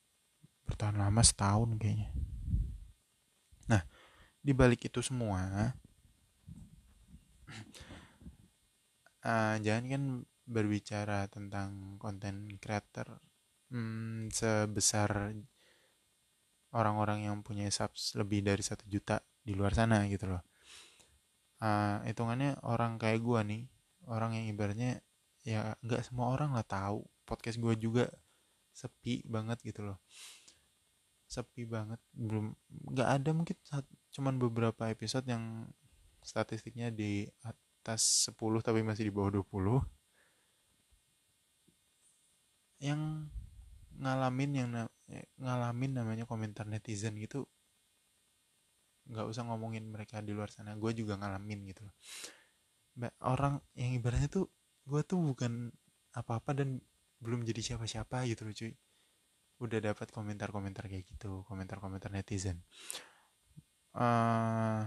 bertahan 0.65 0.97
lama 0.97 1.21
setahun 1.21 1.69
kayaknya. 1.77 2.09
Nah 3.69 3.85
di 4.41 4.57
balik 4.57 4.89
itu 4.89 5.05
semua 5.05 5.69
uh, 9.21 9.55
jangan 9.65 9.85
kan 9.85 10.03
berbicara 10.49 11.29
tentang 11.29 12.01
konten 12.01 12.57
creator 12.57 13.21
hmm, 13.69 14.33
sebesar 14.33 15.33
orang-orang 16.73 17.29
yang 17.29 17.41
punya 17.45 17.69
subs 17.69 18.17
lebih 18.17 18.45
dari 18.45 18.61
satu 18.61 18.85
juta 18.89 19.21
di 19.41 19.53
luar 19.53 19.73
sana 19.73 20.05
gitu 20.09 20.29
loh. 20.29 20.43
Uh, 21.59 21.99
hitungannya 22.07 22.55
orang 22.63 22.95
kayak 22.97 23.19
gue 23.19 23.39
nih 23.43 23.63
orang 24.07 24.31
yang 24.31 24.45
ibaratnya 24.47 25.03
ya 25.43 25.75
nggak 25.85 26.05
semua 26.05 26.33
orang 26.33 26.53
lah 26.53 26.65
tahu. 26.65 27.05
Podcast 27.25 27.61
gue 27.61 27.73
juga 27.77 28.09
sepi 28.73 29.25
banget 29.25 29.61
gitu 29.65 29.85
loh. 29.85 29.97
Sepi 31.29 31.65
banget 31.69 32.01
belum 32.13 32.53
nggak 32.93 33.09
ada 33.21 33.29
mungkin 33.33 33.57
cuman 34.09 34.41
beberapa 34.41 34.89
episode 34.89 35.29
yang 35.29 35.69
statistiknya 36.25 36.89
di 36.89 37.29
atas 37.45 38.29
10 38.33 38.65
tapi 38.65 38.81
masih 38.81 39.09
di 39.09 39.13
bawah 39.13 39.41
20 39.41 39.98
yang 42.79 43.27
ngalamin 43.99 44.51
yang 44.55 44.69
ngalamin 45.35 45.91
namanya 45.91 46.23
komentar 46.23 46.63
netizen 46.63 47.19
gitu 47.19 47.43
nggak 49.09 49.25
usah 49.25 49.43
ngomongin 49.49 49.89
mereka 49.89 50.21
di 50.21 50.31
luar 50.37 50.53
sana. 50.53 50.77
Gue 50.77 50.93
juga 50.93 51.17
ngalamin 51.17 51.65
gitu 51.65 51.83
orang 53.23 53.63
yang 53.79 53.95
ibaratnya 53.95 54.27
tuh 54.27 54.45
gue 54.83 55.01
tuh 55.07 55.21
bukan 55.21 55.71
apa-apa 56.11 56.51
dan 56.57 56.83
belum 57.23 57.47
jadi 57.47 57.73
siapa-siapa 57.73 58.27
gitu 58.27 58.43
loh 58.43 58.55
cuy. 58.55 58.73
Udah 59.59 59.79
dapat 59.83 60.07
komentar-komentar 60.11 60.87
kayak 60.87 61.07
gitu 61.07 61.43
komentar-komentar 61.47 62.11
netizen. 62.11 62.63
Uh, 63.95 64.85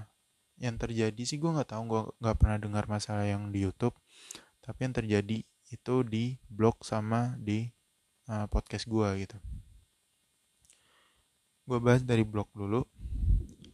yang 0.61 0.79
terjadi 0.79 1.23
sih 1.27 1.41
gue 1.41 1.51
nggak 1.51 1.75
tahu 1.75 1.83
gue 1.89 2.03
nggak 2.23 2.37
pernah 2.37 2.59
dengar 2.61 2.85
masalah 2.89 3.25
yang 3.25 3.53
di 3.53 3.65
YouTube. 3.65 3.97
Tapi 4.61 4.79
yang 4.89 4.95
terjadi 4.95 5.39
itu 5.73 5.95
di 6.05 6.37
blog 6.53 6.85
sama 6.85 7.35
di 7.41 7.73
uh, 8.29 8.47
podcast 8.47 8.87
gue 8.87 9.09
gitu. 9.27 9.39
Gue 11.67 11.79
bahas 11.79 12.03
dari 12.03 12.27
blog 12.27 12.51
dulu. 12.55 12.83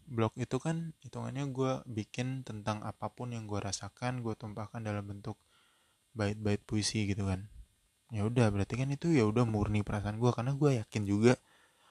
Blog 0.08 0.32
itu 0.40 0.56
kan 0.56 0.96
hitungannya 1.04 1.48
gue 1.52 1.72
bikin 1.84 2.44
tentang 2.44 2.80
apa 2.80 3.12
pun 3.12 3.32
yang 3.32 3.44
gue 3.44 3.60
rasakan 3.60 4.24
gue 4.24 4.32
tumpahkan 4.32 4.80
dalam 4.80 5.04
bentuk 5.04 5.36
bait-bait 6.16 6.60
puisi 6.64 7.04
gitu 7.08 7.28
kan. 7.28 7.48
Ya 8.08 8.24
udah 8.24 8.48
berarti 8.48 8.80
kan 8.80 8.88
itu 8.88 9.12
ya 9.12 9.28
udah 9.28 9.44
murni 9.44 9.84
perasaan 9.84 10.16
gue 10.16 10.32
karena 10.32 10.56
gue 10.56 10.80
yakin 10.80 11.04
juga 11.04 11.36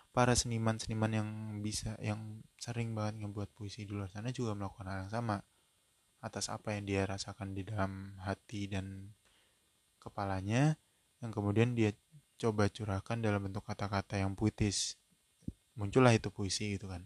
para 0.09 0.33
seniman-seniman 0.33 1.11
yang 1.13 1.29
bisa 1.61 1.93
yang 2.01 2.41
sering 2.57 2.97
banget 2.97 3.21
ngebuat 3.21 3.53
puisi 3.53 3.85
di 3.85 3.93
luar 3.93 4.09
sana 4.09 4.33
juga 4.33 4.57
melakukan 4.57 4.89
hal 4.89 4.97
yang 5.05 5.13
sama 5.13 5.45
atas 6.17 6.49
apa 6.49 6.73
yang 6.73 6.89
dia 6.89 7.05
rasakan 7.05 7.53
di 7.53 7.61
dalam 7.61 8.17
hati 8.25 8.65
dan 8.65 9.13
kepalanya. 10.01 10.73
Yang 11.21 11.31
kemudian 11.33 11.73
dia 11.73 11.93
coba 12.37 12.69
curahkan 12.69 13.17
dalam 13.17 13.49
bentuk 13.49 13.65
kata-kata 13.65 14.21
yang 14.21 14.37
puitis. 14.37 14.95
Muncullah 15.73 16.13
itu 16.13 16.29
puisi 16.29 16.77
gitu 16.77 16.89
kan. 16.89 17.05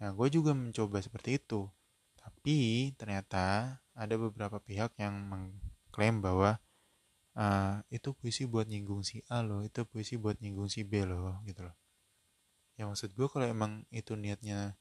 Nah 0.00 0.16
gue 0.16 0.28
juga 0.32 0.56
mencoba 0.56 1.00
seperti 1.04 1.36
itu. 1.36 1.68
Tapi 2.16 2.92
ternyata 2.96 3.76
ada 3.96 4.14
beberapa 4.16 4.60
pihak 4.60 4.96
yang 5.00 5.28
klaim 5.92 6.24
bahwa 6.24 6.60
uh, 7.36 7.84
itu 7.92 8.12
puisi 8.16 8.48
buat 8.48 8.68
nyinggung 8.68 9.04
si 9.04 9.24
A 9.28 9.44
loh 9.44 9.64
itu 9.64 9.84
puisi 9.84 10.16
buat 10.16 10.40
nyinggung 10.40 10.68
si 10.68 10.84
B 10.84 11.04
loh 11.04 11.40
gitu 11.44 11.64
loh. 11.68 11.76
Ya 12.80 12.88
maksud 12.88 13.12
gue 13.12 13.28
kalau 13.28 13.44
emang 13.44 13.84
itu 13.92 14.16
niatnya 14.16 14.76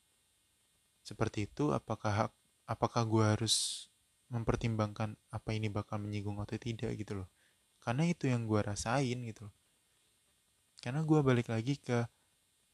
seperti 1.04 1.52
itu 1.52 1.76
apakah 1.76 2.32
apakah 2.64 3.04
gue 3.04 3.26
harus 3.26 3.88
mempertimbangkan 4.30 5.18
apa 5.34 5.50
ini 5.52 5.68
bakal 5.68 5.98
menyinggung 6.00 6.38
atau 6.40 6.56
tidak 6.56 6.94
gitu 6.96 7.24
loh 7.24 7.30
karena 7.84 8.04
itu 8.08 8.28
yang 8.28 8.46
gue 8.46 8.60
rasain 8.60 9.20
gitu 9.26 9.48
karena 10.80 11.04
gue 11.04 11.20
balik 11.20 11.52
lagi 11.52 11.76
ke 11.76 12.08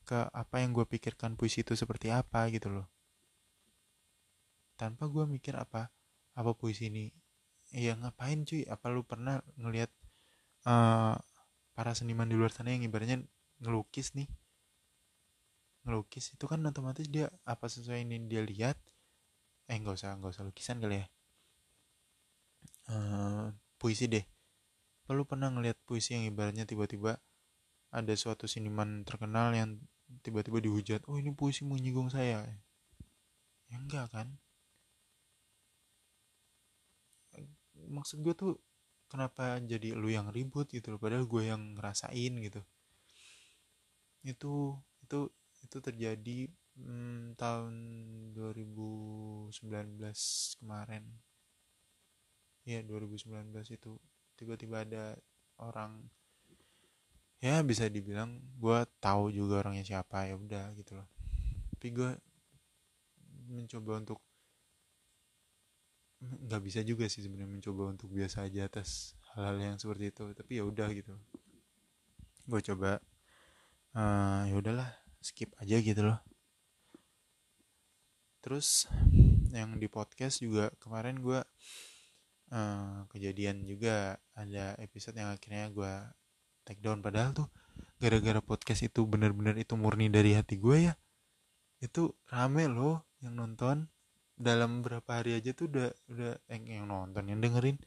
ke 0.05 0.29
apa 0.29 0.61
yang 0.61 0.71
gue 0.77 0.85
pikirkan 0.85 1.33
puisi 1.33 1.65
itu 1.65 1.73
seperti 1.73 2.13
apa 2.13 2.45
gitu 2.53 2.69
loh. 2.69 2.85
Tanpa 4.77 5.09
gue 5.09 5.25
mikir 5.25 5.57
apa 5.57 5.89
apa 6.37 6.51
puisi 6.53 6.93
ini 6.93 7.09
iya 7.73 7.97
ngapain 7.97 8.45
cuy? 8.45 8.61
Apa 8.69 8.93
lu 8.93 9.01
pernah 9.01 9.41
ngelihat 9.57 9.89
uh, 10.69 11.17
para 11.73 11.91
seniman 11.97 12.29
di 12.29 12.37
luar 12.37 12.53
sana 12.53 12.71
yang 12.77 12.85
ibaratnya 12.85 13.25
ngelukis 13.65 14.13
nih? 14.13 14.29
Ngelukis 15.89 16.37
itu 16.37 16.45
kan 16.45 16.61
otomatis 16.61 17.09
dia 17.09 17.33
apa 17.41 17.65
sesuai 17.65 18.05
ini 18.05 18.29
dia 18.29 18.45
lihat 18.45 18.77
eh 19.65 19.77
nggak 19.81 19.97
usah 19.97 20.13
nggak 20.21 20.31
usah 20.37 20.45
lukisan 20.45 20.77
kali 20.77 21.01
ya. 21.01 21.07
Uh, 22.85 23.49
puisi 23.81 24.05
deh 24.05 24.34
perlu 25.05 25.23
pernah 25.23 25.53
ngelihat 25.53 25.77
puisi 25.85 26.17
yang 26.17 26.25
ibaratnya 26.25 26.65
tiba-tiba 26.65 27.21
ada 27.93 28.13
suatu 28.17 28.49
seniman 28.49 29.05
terkenal 29.05 29.53
yang 29.53 29.79
tiba-tiba 30.25 30.59
dihujat 30.61 31.05
oh 31.05 31.17
ini 31.21 31.31
puisi 31.31 31.61
menyinggung 31.63 32.09
saya. 32.09 32.43
Ya 33.69 33.77
enggak 33.77 34.09
kan? 34.11 34.27
Maksud 37.75 38.25
gue 38.25 38.33
tuh 38.33 38.53
kenapa 39.05 39.61
jadi 39.61 39.93
lu 39.93 40.09
yang 40.09 40.33
ribut 40.33 40.65
gitu 40.73 40.97
loh 40.97 40.99
padahal 40.99 41.29
gue 41.29 41.43
yang 41.45 41.77
ngerasain 41.77 42.33
gitu. 42.41 42.61
Itu 44.25 44.81
itu 45.05 45.29
itu 45.65 45.77
terjadi 45.81 46.49
hmm, 46.81 47.37
tahun 47.37 47.73
2019 48.33 49.53
kemarin. 50.59 51.03
Ya 52.65 52.81
2019 52.81 53.53
itu 53.69 54.01
tiba-tiba 54.35 54.83
ada 54.83 55.15
orang 55.59 56.03
ya 57.39 57.61
bisa 57.61 57.87
dibilang 57.87 58.41
gue 58.57 58.79
tahu 58.99 59.31
juga 59.31 59.63
orangnya 59.63 59.85
siapa 59.85 60.27
ya 60.27 60.35
udah 60.35 60.71
gitu 60.75 60.95
loh. 60.97 61.07
Tapi 61.75 61.87
gue 61.91 62.11
mencoba 63.51 64.01
untuk 64.01 64.19
nggak 66.25 66.61
bisa 66.63 66.79
juga 66.81 67.05
sih 67.05 67.21
sebenarnya 67.21 67.59
mencoba 67.59 67.91
untuk 67.93 68.09
biasa 68.09 68.49
aja 68.49 68.65
atas 68.65 69.13
hal-hal 69.35 69.61
yang 69.61 69.77
seperti 69.77 70.09
itu 70.09 70.25
tapi 70.33 70.57
ya 70.57 70.63
udah 70.65 70.87
gitu. 70.95 71.13
Gue 72.49 72.61
coba 72.65 72.97
uh, 73.93 74.41
ya 74.49 74.55
udahlah 74.57 74.89
skip 75.21 75.53
aja 75.61 75.77
gitu 75.81 76.01
loh. 76.01 76.19
Terus 78.41 78.85
yang 79.49 79.77
di 79.81 79.89
podcast 79.89 80.41
juga 80.41 80.69
kemarin 80.77 81.17
gue 81.21 81.41
uh, 82.55 83.03
kejadian 83.11 83.67
juga 83.67 84.15
ada 84.31 84.79
episode 84.79 85.19
yang 85.19 85.35
akhirnya 85.35 85.67
gue 85.75 85.93
take 86.63 86.79
down. 86.79 87.03
Padahal 87.03 87.35
tuh 87.35 87.47
gara-gara 87.99 88.39
podcast 88.39 88.87
itu 88.87 89.03
bener-bener 89.03 89.59
itu 89.59 89.75
murni 89.75 90.07
dari 90.07 90.31
hati 90.33 90.55
gue 90.55 90.91
ya 90.91 90.93
itu 91.83 92.15
rame 92.31 92.71
loh 92.71 93.03
yang 93.19 93.35
nonton. 93.35 93.91
Dalam 94.35 94.83
berapa 94.83 95.07
hari 95.23 95.39
aja 95.39 95.55
tuh 95.55 95.71
udah 95.71 95.87
udah 96.11 96.35
yang, 96.51 96.63
yang 96.67 96.85
nonton 96.91 97.23
yang 97.31 97.39
dengerin 97.39 97.79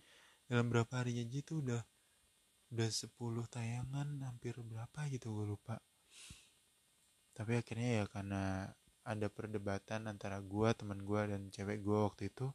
dalam 0.48 0.72
berapa 0.72 0.88
hari 1.04 1.20
aja 1.20 1.44
tuh 1.44 1.60
udah 1.60 1.82
udah 2.72 2.88
10 2.88 3.12
tayangan 3.52 4.08
hampir 4.24 4.56
berapa 4.56 5.00
gitu 5.12 5.28
gue 5.36 5.46
lupa. 5.56 5.76
Tapi 7.36 7.52
akhirnya 7.60 8.00
ya 8.00 8.04
karena 8.08 8.72
ada 9.04 9.28
perdebatan 9.28 10.08
antara 10.08 10.40
gue 10.40 10.68
teman 10.72 11.04
gue 11.04 11.20
dan 11.28 11.52
cewek 11.52 11.84
gue 11.84 11.98
waktu 12.00 12.32
itu 12.32 12.48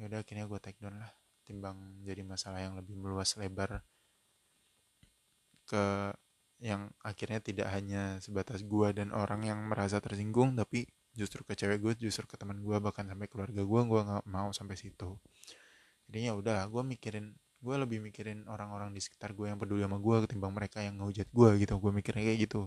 ya 0.00 0.08
udah 0.08 0.24
akhirnya 0.24 0.48
gue 0.48 0.58
take 0.64 0.80
down 0.80 0.96
lah 0.96 1.12
timbang 1.44 1.76
jadi 2.00 2.24
masalah 2.24 2.64
yang 2.64 2.72
lebih 2.80 2.96
meluas 2.96 3.36
lebar 3.36 3.84
ke 5.68 5.84
yang 6.60 6.88
akhirnya 7.04 7.40
tidak 7.40 7.68
hanya 7.72 8.16
sebatas 8.24 8.64
gue 8.64 8.88
dan 8.96 9.12
orang 9.12 9.44
yang 9.44 9.60
merasa 9.68 10.00
tersinggung 10.00 10.56
tapi 10.56 10.88
justru 11.16 11.42
ke 11.42 11.56
cewek 11.58 11.78
gue 11.82 11.92
justru 12.08 12.24
ke 12.28 12.36
teman 12.38 12.60
gue 12.62 12.76
bahkan 12.78 13.04
sampai 13.08 13.26
keluarga 13.26 13.62
gue 13.64 13.80
gue 13.84 14.00
nggak 14.06 14.24
mau 14.28 14.52
sampai 14.54 14.76
situ. 14.78 15.18
Jadinya 16.06 16.32
udah 16.38 16.58
gue 16.68 16.82
mikirin 16.84 17.34
gue 17.60 17.76
lebih 17.76 17.98
mikirin 18.00 18.48
orang-orang 18.48 18.92
di 18.96 19.00
sekitar 19.04 19.36
gue 19.36 19.46
yang 19.52 19.58
peduli 19.60 19.84
sama 19.84 20.00
gue 20.00 20.16
ketimbang 20.26 20.52
mereka 20.54 20.80
yang 20.84 21.00
ngehujat 21.00 21.28
gue 21.32 21.50
gitu. 21.64 21.74
Gue 21.82 21.92
mikirnya 21.96 22.24
kayak 22.28 22.40
gitu. 22.46 22.62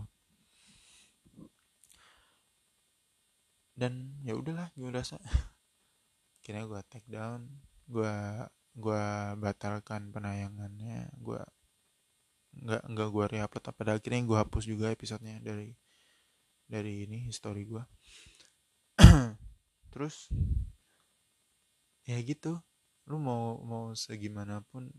Dan 3.74 4.22
ya 4.22 4.38
udahlah 4.38 4.70
gue 4.78 4.90
rasa 4.90 5.18
kira 6.44 6.68
gue 6.68 6.82
take 6.92 7.08
down 7.08 7.48
gue 7.88 8.14
gue 8.76 9.06
batalkan 9.40 10.12
penayangannya 10.12 11.10
gue 11.18 11.42
nggak 12.54 12.84
nggak 12.92 13.10
gue 13.10 13.26
reupload 13.34 13.66
pada 13.74 13.92
akhirnya 13.98 14.22
gue 14.28 14.38
hapus 14.38 14.64
juga 14.70 14.94
episodenya 14.94 15.42
dari 15.42 15.74
dari 16.70 17.08
ini 17.08 17.26
history 17.26 17.66
gue 17.66 17.84
terus 19.94 20.30
ya 22.04 22.20
gitu. 22.24 22.60
Lu 23.08 23.20
mau 23.20 23.60
mau 23.64 23.92
segimanapun 23.96 24.92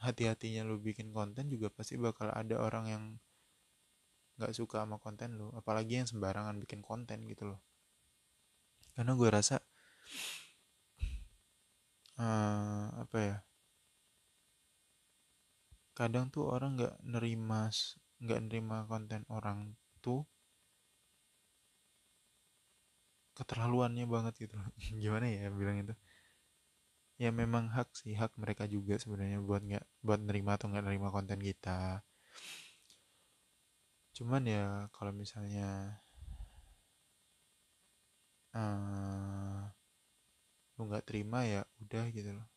hati-hatinya 0.00 0.64
lu 0.68 0.76
bikin 0.80 1.08
konten 1.12 1.48
juga 1.48 1.72
pasti 1.72 1.96
bakal 1.96 2.28
ada 2.32 2.60
orang 2.60 2.84
yang 2.88 3.04
nggak 4.36 4.52
suka 4.52 4.84
sama 4.84 5.00
konten 5.00 5.40
lu. 5.40 5.52
Apalagi 5.56 6.04
yang 6.04 6.08
sembarangan 6.08 6.60
bikin 6.60 6.84
konten 6.84 7.24
gitu 7.28 7.56
loh. 7.56 7.60
Karena 8.96 9.12
gue 9.16 9.28
rasa 9.28 9.60
uh, 12.20 12.86
apa 13.02 13.18
ya? 13.18 13.36
Kadang 15.96 16.28
tuh 16.34 16.44
orang 16.54 16.76
nggak 16.76 16.94
nerima 17.12 17.72
nggak 18.16 18.40
nerima 18.48 18.76
konten 18.88 19.22
orang 19.28 19.76
tuh 20.00 20.24
keterlaluannya 23.36 24.04
banget 24.08 24.34
gitu 24.48 24.56
gimana 25.02 25.28
ya 25.28 25.52
bilang 25.52 25.76
itu 25.84 25.92
ya 27.22 27.30
memang 27.32 27.64
hak 27.72 27.88
sih 28.00 28.12
hak 28.20 28.32
mereka 28.42 28.64
juga 28.68 28.94
sebenarnya 29.02 29.40
buat 29.48 29.62
nggak 29.68 29.84
buat 30.04 30.20
nerima 30.20 30.50
atau 30.56 30.66
nggak 30.68 30.84
nerima 30.84 31.08
konten 31.16 31.40
kita. 31.40 32.04
Cuman 34.16 34.42
ya 34.48 34.64
kalau 34.96 35.12
misalnya 35.12 36.00
uh, 38.56 39.75
lu 40.76 40.88
nggak 40.88 41.08
terima 41.08 41.40
ya 41.48 41.64
udah 41.80 42.04
gitu 42.12 42.30
loh. 42.36 42.48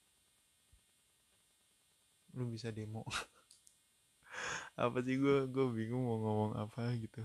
Lu 2.36 2.52
bisa 2.52 2.70
demo. 2.76 3.08
Apa 4.80 5.00
sih 5.04 5.16
gue 5.20 5.48
gue 5.48 5.66
bingung 5.76 6.04
mau 6.08 6.18
ngomong 6.24 6.52
apa 6.56 6.96
gitu. 6.96 7.20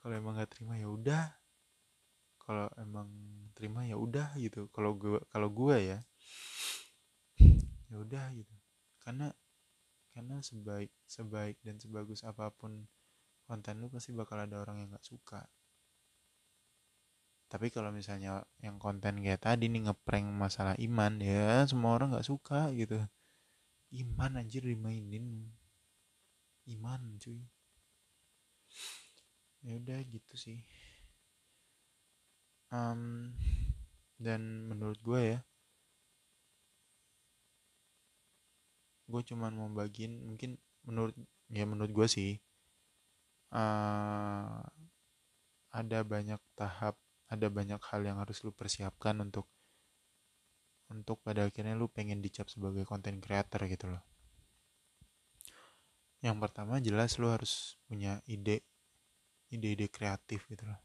Kalau 0.00 0.14
emang 0.16 0.36
nggak 0.36 0.56
terima 0.56 0.80
ya 0.80 0.88
udah. 0.88 1.24
Kalau 2.40 2.68
emang 2.80 3.08
terima 3.52 3.84
ya 3.84 4.00
udah 4.00 4.32
gitu. 4.40 4.72
Kalau 4.72 4.96
gue 4.96 5.20
kalau 5.28 5.48
gue 5.52 5.76
ya. 5.76 5.98
Ya 7.90 7.98
udah 7.98 8.30
gitu. 8.32 8.54
Karena 9.02 9.34
karena 10.14 10.38
sebaik 10.42 10.94
sebaik 11.10 11.58
dan 11.66 11.82
sebagus 11.82 12.22
apa 12.22 12.54
pun 12.54 12.86
konten 13.50 13.82
lu 13.82 13.90
pasti 13.90 14.14
bakal 14.14 14.38
ada 14.46 14.62
orang 14.62 14.78
yang 14.78 14.94
nggak 14.94 15.02
suka 15.02 15.42
tapi 17.50 17.66
kalau 17.74 17.90
misalnya 17.90 18.46
yang 18.62 18.78
konten 18.78 19.18
kayak 19.18 19.42
tadi 19.42 19.66
nih 19.66 19.90
ngeprank 19.90 20.26
masalah 20.30 20.78
iman 20.78 21.18
ya 21.18 21.66
semua 21.66 21.98
orang 21.98 22.14
nggak 22.14 22.28
suka 22.30 22.70
gitu. 22.78 23.02
Iman 23.90 24.38
anjir 24.38 24.62
dimainin. 24.62 25.50
Iman 26.70 27.18
cuy. 27.18 27.42
Ya 29.66 29.74
udah 29.82 29.98
gitu 30.06 30.34
sih. 30.38 30.62
Um, 32.70 33.34
dan 34.14 34.70
menurut 34.70 35.02
gue 35.02 35.20
ya 35.34 35.40
gue 39.10 39.22
cuman 39.26 39.50
mau 39.58 39.66
bagiin 39.74 40.22
mungkin 40.22 40.54
menurut 40.86 41.18
ya 41.50 41.66
menurut 41.66 41.90
gue 41.90 42.06
sih 42.06 42.38
uh, 43.50 44.62
ada 45.74 45.98
banyak 46.06 46.38
tahap 46.54 46.94
ada 47.30 47.46
banyak 47.46 47.78
hal 47.78 48.02
yang 48.02 48.18
harus 48.18 48.42
lu 48.42 48.50
persiapkan 48.50 49.14
untuk 49.22 49.46
untuk 50.90 51.22
pada 51.22 51.46
akhirnya 51.46 51.78
lu 51.78 51.86
pengen 51.86 52.18
dicap 52.18 52.50
sebagai 52.50 52.82
content 52.82 53.22
creator 53.22 53.62
gitu 53.70 53.86
loh. 53.86 54.02
Yang 56.20 56.36
pertama 56.42 56.82
jelas 56.82 57.16
lu 57.22 57.30
harus 57.30 57.78
punya 57.86 58.18
ide 58.26 58.66
ide-ide 59.54 59.86
kreatif 59.86 60.50
gitu 60.50 60.66
loh. 60.66 60.82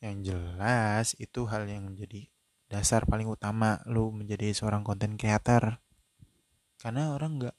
Yang 0.00 0.32
jelas 0.32 1.06
itu 1.20 1.44
hal 1.44 1.68
yang 1.68 1.92
menjadi 1.92 2.32
dasar 2.72 3.04
paling 3.04 3.28
utama 3.28 3.84
lu 3.84 4.08
menjadi 4.08 4.56
seorang 4.56 4.80
content 4.80 5.20
creator. 5.20 5.76
Karena 6.80 7.12
orang 7.12 7.36
nggak 7.36 7.56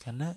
karena 0.00 0.32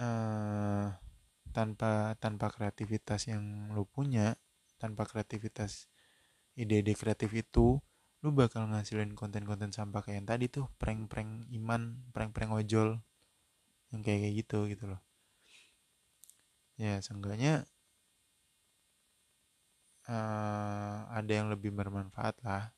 uh, 0.00 0.88
tanpa 1.56 2.16
tanpa 2.16 2.48
kreativitas 2.48 3.28
yang 3.28 3.68
lu 3.76 3.84
punya 3.84 4.32
tanpa 4.78 5.04
kreativitas 5.04 5.90
ide-ide 6.58 6.94
kreatif 6.94 7.30
itu 7.34 7.78
lu 8.22 8.34
bakal 8.34 8.66
ngasilin 8.66 9.14
konten-konten 9.14 9.70
sampah 9.70 10.02
kayak 10.02 10.22
yang 10.22 10.28
tadi 10.28 10.46
tuh 10.50 10.66
prank-prank 10.82 11.46
iman 11.54 12.02
prank-prank 12.10 12.50
ojol 12.50 12.98
yang 13.94 14.00
kayak 14.02 14.26
kayak 14.26 14.34
gitu 14.42 14.58
gitu 14.66 14.84
loh. 14.90 15.00
Ya 16.78 16.98
seenggaknya 16.98 17.66
uh, 20.10 21.06
ada 21.14 21.32
yang 21.32 21.46
lebih 21.52 21.70
bermanfaat 21.70 22.42
lah 22.42 22.74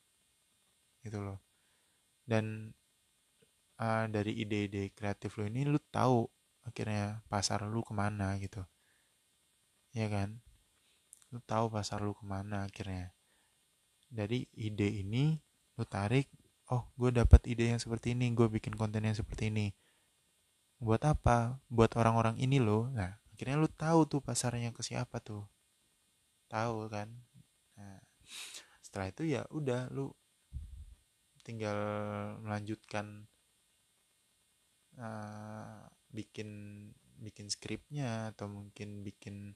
gitu 1.00 1.24
loh. 1.24 1.38
Dan 2.28 2.76
uh, 3.80 4.04
dari 4.12 4.44
ide-ide 4.44 4.92
kreatif 4.92 5.40
lo 5.40 5.48
ini 5.48 5.64
lu 5.64 5.80
tahu 5.88 6.28
akhirnya 6.68 7.24
pasar 7.32 7.64
lu 7.64 7.80
ke 7.80 7.96
mana 7.96 8.36
gitu. 8.36 8.60
Ya 9.96 10.06
kan 10.12 10.44
lu 11.30 11.38
tahu 11.46 11.70
pasar 11.70 12.02
lu 12.02 12.12
ke 12.14 12.24
mana 12.26 12.66
akhirnya. 12.66 13.14
Dari 14.10 14.46
ide 14.58 14.88
ini 14.90 15.38
lu 15.78 15.84
tarik 15.86 16.26
oh 16.70 16.90
gue 16.98 17.10
dapat 17.10 17.46
ide 17.46 17.70
yang 17.74 17.80
seperti 17.82 18.14
ini 18.14 18.30
gue 18.34 18.46
bikin 18.50 18.74
konten 18.74 19.06
yang 19.06 19.14
seperti 19.14 19.50
ini. 19.50 19.70
Buat 20.82 21.06
apa? 21.06 21.58
Buat 21.70 21.94
orang-orang 21.98 22.38
ini 22.42 22.58
loh. 22.58 22.90
Nah 22.90 23.18
akhirnya 23.34 23.56
lu 23.58 23.70
tahu 23.70 24.06
tuh 24.10 24.20
pasarnya 24.22 24.74
ke 24.74 24.82
siapa 24.82 25.22
tuh. 25.22 25.46
Tahu 26.50 26.90
kan? 26.90 27.08
Nah 27.78 28.02
setelah 28.82 29.06
itu 29.10 29.22
ya 29.30 29.46
udah 29.54 29.86
lu 29.94 30.10
tinggal 31.46 31.78
melanjutkan 32.42 33.26
uh, 34.98 35.86
bikin 36.10 36.50
bikin 37.20 37.46
skripnya 37.52 38.32
atau 38.34 38.48
mungkin 38.50 39.06
bikin 39.06 39.54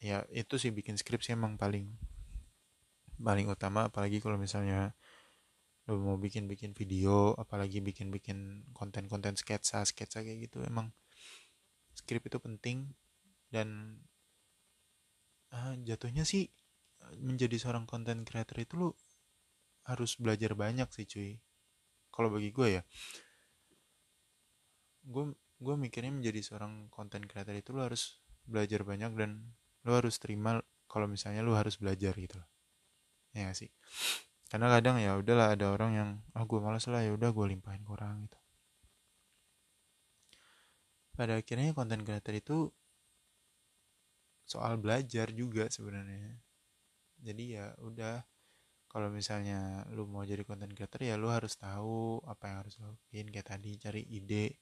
ya 0.00 0.24
itu 0.32 0.56
sih 0.56 0.72
bikin 0.72 0.96
skrip 0.96 1.20
sih 1.20 1.36
emang 1.36 1.60
paling 1.60 1.86
paling 3.20 3.46
utama. 3.52 3.88
Apalagi 3.92 4.18
kalau 4.24 4.40
misalnya 4.40 4.96
lo 5.88 5.96
mau 6.00 6.16
bikin 6.20 6.46
bikin 6.46 6.76
video 6.76 7.34
apalagi 7.34 7.82
bikin 7.82 8.14
bikin 8.14 8.62
konten 8.76 9.10
konten 9.10 9.34
sketsa 9.34 9.82
sketsa 9.82 10.22
kayak 10.22 10.50
gitu 10.50 10.64
emang 10.64 10.92
skrip 11.94 12.24
itu 12.26 12.40
penting. 12.40 12.96
Dan 13.50 14.00
uh, 15.52 15.74
jatuhnya 15.84 16.24
sih 16.24 16.48
menjadi 17.18 17.56
seorang 17.60 17.84
konten 17.84 18.22
creator 18.24 18.56
itu 18.60 18.74
lo 18.76 18.88
harus 19.88 20.16
belajar 20.16 20.56
banyak 20.56 20.88
sih 20.92 21.06
cuy. 21.06 21.30
Kalau 22.10 22.28
bagi 22.32 22.50
gue 22.50 22.68
ya 22.80 22.82
gue 25.06 25.32
gue 25.60 25.74
mikirnya 25.76 26.12
menjadi 26.12 26.40
seorang 26.44 26.88
content 26.92 27.24
creator 27.24 27.56
itu 27.56 27.72
lo 27.72 27.84
harus 27.88 28.20
belajar 28.44 28.84
banyak 28.84 29.12
dan 29.16 29.52
lo 29.86 29.96
harus 29.96 30.20
terima 30.20 30.60
kalau 30.90 31.06
misalnya 31.06 31.40
lo 31.40 31.54
harus 31.54 31.78
belajar 31.78 32.12
gitu 32.18 32.36
loh. 32.40 32.48
Ya 33.32 33.46
gak 33.48 33.56
sih? 33.56 33.70
Karena 34.50 34.66
kadang 34.66 34.98
ya 34.98 35.14
udahlah 35.14 35.54
ada 35.54 35.70
orang 35.70 35.90
yang 35.94 36.10
ah 36.34 36.42
oh, 36.42 36.44
gue 36.50 36.58
malas 36.58 36.82
lah 36.90 37.06
ya 37.06 37.14
udah 37.14 37.30
gue 37.30 37.46
limpahin 37.54 37.86
ke 37.86 37.90
orang 37.94 38.26
gitu. 38.26 38.38
Pada 41.14 41.38
akhirnya 41.38 41.70
content 41.70 42.02
creator 42.02 42.34
itu 42.34 42.58
soal 44.42 44.74
belajar 44.82 45.30
juga 45.30 45.70
sebenarnya. 45.70 46.42
Jadi 47.22 47.44
ya 47.54 47.70
udah 47.78 48.26
kalau 48.90 49.06
misalnya 49.14 49.86
lu 49.94 50.10
mau 50.10 50.26
jadi 50.26 50.42
content 50.42 50.74
creator 50.74 51.06
ya 51.06 51.14
lu 51.14 51.30
harus 51.30 51.54
tahu 51.54 52.18
apa 52.26 52.50
yang 52.50 52.56
harus 52.66 52.74
lo 52.82 52.90
lakuin. 52.90 53.30
Kayak 53.30 53.54
tadi 53.54 53.70
cari 53.78 54.02
ide. 54.02 54.58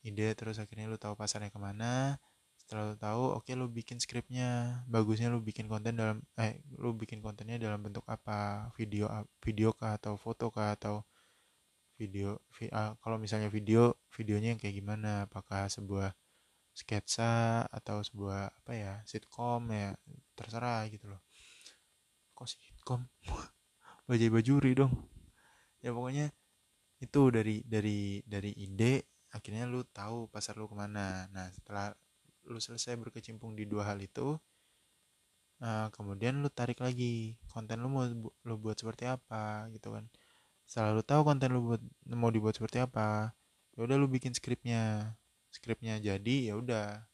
Ide 0.00 0.28
terus 0.32 0.56
akhirnya 0.56 0.88
lu 0.88 0.96
tahu 0.96 1.12
pasarnya 1.12 1.52
ke 1.52 1.60
mana 1.60 2.16
setelah 2.64 2.84
lu 2.92 2.96
tahu 2.96 3.24
oke 3.36 3.44
okay, 3.44 3.54
lu 3.60 3.68
bikin 3.68 4.00
skripnya 4.00 4.80
bagusnya 4.88 5.28
lu 5.28 5.44
bikin 5.44 5.68
konten 5.68 6.00
dalam 6.00 6.24
eh 6.40 6.64
lu 6.80 6.96
bikin 6.96 7.20
kontennya 7.20 7.60
dalam 7.60 7.84
bentuk 7.84 8.04
apa? 8.08 8.72
Video 8.80 9.04
video 9.44 9.76
kah 9.76 10.00
atau 10.00 10.16
foto 10.16 10.48
kah 10.48 10.72
atau 10.72 11.04
video 12.00 12.40
vi, 12.56 12.72
uh, 12.72 12.96
kalau 13.04 13.20
misalnya 13.20 13.52
video 13.52 14.00
videonya 14.16 14.56
yang 14.56 14.60
kayak 14.60 14.80
gimana? 14.80 15.28
Apakah 15.28 15.68
sebuah 15.68 16.16
sketsa 16.72 17.64
atau 17.68 18.00
sebuah 18.00 18.50
apa 18.50 18.72
ya 18.74 18.92
sitkom 19.04 19.68
ya 19.68 19.92
terserah 20.32 20.88
gitu 20.88 21.06
loh. 21.12 21.20
Kok 22.32 22.48
sitkom 22.48 23.04
bajai 24.08 24.32
bajuri 24.32 24.72
dong. 24.72 24.92
Ya 25.84 25.92
pokoknya 25.92 26.32
itu 26.96 27.20
dari 27.28 27.60
dari 27.68 28.24
dari 28.24 28.56
ide 28.56 29.04
akhirnya 29.30 29.68
lu 29.68 29.84
tahu 29.84 30.32
pasar 30.32 30.56
lu 30.56 30.64
ke 30.64 30.72
mana. 30.72 31.28
Nah 31.28 31.52
setelah 31.52 31.92
lu 32.48 32.58
selesai 32.60 32.94
berkecimpung 33.00 33.56
di 33.56 33.64
dua 33.64 33.88
hal 33.92 33.98
itu 34.00 34.36
uh, 35.62 35.88
kemudian 35.94 36.40
lu 36.42 36.50
tarik 36.50 36.80
lagi 36.82 37.38
konten 37.52 37.80
lu 37.84 37.88
mau 37.92 38.04
lu 38.44 38.54
buat 38.58 38.76
seperti 38.78 39.08
apa 39.08 39.68
gitu 39.74 39.94
kan. 39.94 40.04
Setelah 40.68 40.96
lu 40.96 41.02
tahu 41.04 41.22
konten 41.28 41.48
lu 41.54 41.60
buat 41.74 41.82
mau 42.12 42.32
dibuat 42.32 42.56
seperti 42.56 42.82
apa 42.82 43.32
ya 43.76 43.84
udah 43.86 43.96
lu 44.00 44.06
bikin 44.10 44.32
skripnya. 44.34 45.14
Skripnya 45.54 46.00
jadi 46.02 46.52
ya 46.52 46.54
udah. 46.58 47.06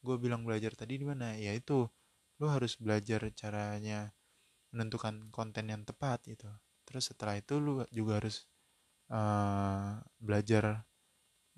Gue 0.00 0.16
bilang 0.16 0.42
belajar 0.48 0.72
tadi 0.72 0.96
di 0.96 1.04
mana? 1.04 1.36
Ya 1.36 1.52
itu 1.52 1.84
lu 2.40 2.46
harus 2.48 2.80
belajar 2.80 3.20
caranya 3.36 4.16
menentukan 4.72 5.28
konten 5.34 5.68
yang 5.68 5.82
tepat 5.84 6.24
gitu. 6.24 6.48
Terus 6.88 7.12
setelah 7.12 7.36
itu 7.36 7.60
lu 7.60 7.84
juga 7.92 8.22
harus 8.22 8.48
uh, 9.12 10.00
belajar 10.16 10.88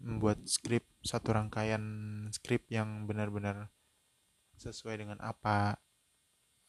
membuat 0.02 0.42
skrip 0.50 0.82
satu 1.02 1.34
rangkaian 1.34 1.82
skrip 2.34 2.66
yang 2.68 3.06
benar-benar 3.06 3.70
sesuai 4.58 4.98
dengan 4.98 5.18
apa 5.22 5.78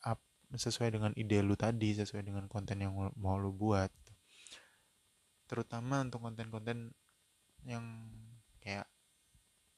ap, 0.05 0.21
sesuai 0.53 0.93
dengan 0.93 1.11
ide 1.17 1.41
lu 1.41 1.57
tadi 1.57 1.97
sesuai 1.97 2.23
dengan 2.25 2.45
konten 2.45 2.81
yang 2.81 2.93
mau 3.17 3.35
lu 3.37 3.53
buat. 3.53 3.89
Terutama 5.49 6.05
untuk 6.05 6.21
konten-konten 6.23 6.93
yang 7.65 7.85
kayak 8.61 8.87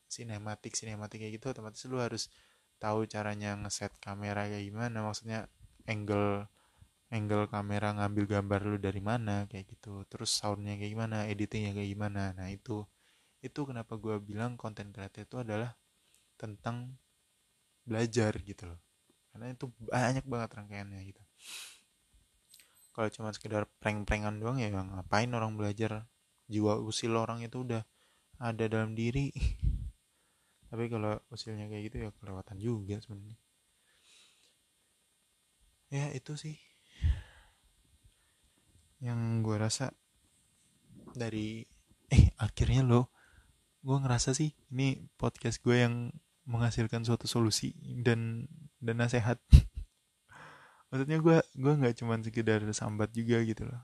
sinematik 0.05 0.77
sinematik 0.77 1.19
kayak 1.21 1.33
gitu 1.41 1.51
otomatis 1.51 1.83
lu 1.89 1.99
harus 1.99 2.31
tahu 2.79 3.03
caranya 3.09 3.57
ngeset 3.59 3.91
kamera 3.99 4.47
kayak 4.47 4.67
gimana 4.67 5.01
maksudnya 5.01 5.49
angle 5.89 6.45
angle 7.13 7.45
kamera 7.49 7.93
ngambil 7.95 8.25
gambar 8.39 8.61
lu 8.65 8.77
dari 8.81 9.01
mana 9.01 9.45
kayak 9.49 9.65
gitu 9.77 10.03
terus 10.09 10.33
soundnya 10.33 10.75
kayak 10.79 10.91
gimana 10.93 11.17
editingnya 11.29 11.71
kayak 11.77 11.89
gimana. 11.93 12.33
Nah 12.37 12.47
itu 12.49 12.85
itu 13.45 13.61
kenapa 13.69 13.93
gue 14.01 14.17
bilang 14.17 14.57
konten 14.57 14.89
kreatif 14.89 15.29
itu 15.29 15.37
adalah 15.37 15.77
tentang 16.41 16.97
belajar 17.85 18.33
gitu 18.41 18.65
loh. 18.73 18.81
Karena 19.29 19.53
itu 19.53 19.69
banyak 19.69 20.25
banget 20.25 20.49
rangkaiannya 20.57 20.99
gitu. 21.05 21.21
Kalau 22.95 23.09
cuma 23.11 23.29
sekedar 23.35 23.67
prank-prankan 23.83 24.39
doang 24.41 24.57
ya 24.57 24.71
ngapain 24.71 25.29
orang 25.35 25.53
belajar? 25.53 26.09
Jiwa 26.49 26.79
usil 26.81 27.13
orang 27.13 27.43
itu 27.45 27.61
udah 27.61 27.83
ada 28.41 28.65
dalam 28.65 28.97
diri. 28.97 29.29
Tapi 30.71 30.89
kalau 30.89 31.19
usilnya 31.29 31.69
kayak 31.69 31.83
gitu 31.91 31.97
ya 32.07 32.09
kelewatan 32.17 32.57
juga 32.57 32.97
sebenarnya. 33.03 33.37
Ya 35.93 36.09
itu 36.17 36.33
sih 36.33 36.57
yang 39.03 39.43
gue 39.45 39.55
rasa 39.59 39.93
dari 41.13 41.61
eh 42.09 42.31
akhirnya 42.41 42.81
lo 42.81 43.14
gue 43.85 43.97
ngerasa 44.01 44.33
sih 44.33 44.49
ini 44.73 44.97
podcast 45.13 45.61
gue 45.61 45.77
yang 45.77 46.09
menghasilkan 46.49 47.05
suatu 47.05 47.29
solusi 47.29 47.77
dan 48.01 48.49
dan 48.81 48.97
nasihat 48.97 49.37
maksudnya 50.89 51.21
gue 51.21 51.37
gue 51.53 51.73
nggak 51.77 52.01
cuman 52.01 52.25
sekedar 52.25 52.65
sambat 52.73 53.13
juga 53.13 53.45
gitu 53.45 53.69
loh. 53.69 53.81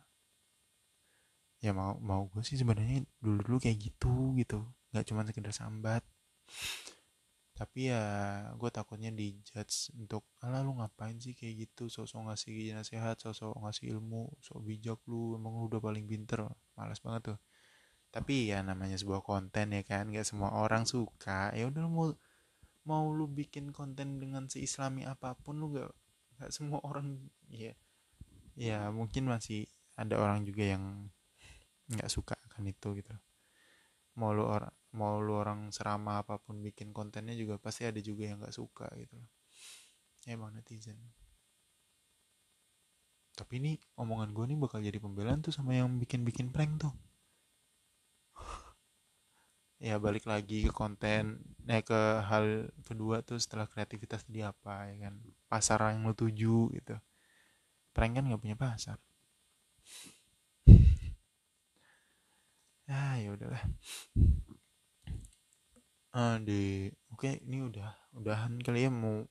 Ya 1.61 1.77
mau 1.77 2.01
mau 2.01 2.25
gue 2.33 2.41
sih 2.41 2.57
sebenarnya 2.57 3.05
dulu 3.21 3.45
dulu 3.45 3.57
kayak 3.61 3.77
gitu 3.77 4.33
gitu. 4.41 4.65
Nggak 4.89 5.05
cuman 5.05 5.25
sekedar 5.29 5.53
sambat. 5.53 6.01
Tapi 7.53 7.93
ya 7.93 8.01
gue 8.57 8.69
takutnya 8.73 9.13
dijudge 9.13 9.93
untuk 9.93 10.25
ala 10.41 10.65
lu 10.65 10.81
ngapain 10.81 11.21
sih 11.21 11.37
kayak 11.37 11.69
gitu? 11.69 11.93
Sosok 11.93 12.25
ngasih 12.25 12.73
nasihat 12.73 13.21
sosok 13.21 13.53
ngasih 13.53 13.93
ilmu 13.93 14.33
sok 14.41 14.65
bijak 14.65 14.97
lu. 15.05 15.37
Emang 15.37 15.61
lu 15.61 15.69
udah 15.69 15.77
paling 15.77 16.09
pinter. 16.09 16.49
Malas 16.73 16.97
banget 17.05 17.37
tuh 17.37 17.39
tapi 18.11 18.51
ya 18.51 18.59
namanya 18.59 18.99
sebuah 18.99 19.23
konten 19.23 19.71
ya 19.71 19.81
kan 19.87 20.11
gak 20.11 20.27
semua 20.27 20.51
orang 20.51 20.83
suka. 20.83 21.55
Ya 21.55 21.65
udah 21.71 21.87
mau 21.87 22.11
mau 22.83 23.07
lu 23.15 23.25
bikin 23.31 23.71
konten 23.71 24.19
dengan 24.19 24.51
seislami 24.51 25.07
apa 25.07 25.33
pun 25.39 25.63
lu 25.63 25.71
gak 25.71 25.91
gak 26.43 26.51
semua 26.51 26.83
orang 26.83 27.31
ya 27.47 27.71
ya 28.59 28.91
mungkin 28.91 29.31
masih 29.31 29.63
ada 29.95 30.19
orang 30.19 30.43
juga 30.43 30.75
yang 30.75 31.07
nggak 31.87 32.11
suka 32.11 32.35
akan 32.51 32.67
itu 32.67 32.99
gitu. 32.99 33.15
Mau 34.19 34.35
lu 34.35 34.43
orang 34.43 34.75
mau 34.91 35.23
lu 35.23 35.39
orang 35.39 35.71
serama 35.71 36.19
apa 36.19 36.35
pun 36.35 36.59
bikin 36.59 36.91
kontennya 36.91 37.31
juga 37.31 37.55
pasti 37.55 37.87
ada 37.87 37.99
juga 38.03 38.27
yang 38.27 38.43
nggak 38.43 38.55
suka 38.55 38.91
gitu 38.99 39.15
emang 40.27 40.51
netizen. 40.51 40.99
Tapi 43.31 43.63
ini 43.63 43.79
omongan 43.95 44.35
gue 44.35 44.45
nih 44.51 44.59
bakal 44.59 44.83
jadi 44.83 44.99
pembelaan 44.99 45.39
tuh 45.39 45.55
sama 45.55 45.73
yang 45.73 45.95
bikin-bikin 45.95 46.51
prank 46.51 46.83
tuh 46.83 46.93
ya 49.81 49.97
balik 49.97 50.29
lagi 50.29 50.69
ke 50.69 50.71
konten 50.71 51.41
eh 51.65 51.81
ke 51.81 52.21
hal 52.29 52.69
kedua 52.85 53.25
tuh 53.25 53.41
setelah 53.41 53.65
kreativitas 53.65 54.21
tadi 54.29 54.45
apa 54.45 54.85
ya 54.93 55.09
kan? 55.09 55.15
Pasar 55.49 55.81
yang 55.89 56.05
lo 56.05 56.13
tuju 56.13 56.69
gitu. 56.77 56.95
Prank 57.91 58.21
kan 58.21 58.23
nggak 58.29 58.41
punya 58.41 58.57
pasar. 58.57 58.97
Ah 62.91 63.17
ya 63.17 63.33
udahlah. 63.33 63.63
Ah 66.13 66.37
di 66.37 66.91
oke 67.09 67.25
okay, 67.25 67.33
ini 67.47 67.63
udah 67.65 67.89
udahan 68.19 68.59
kali 68.61 68.85
ya 68.85 68.91
mau 68.93 69.25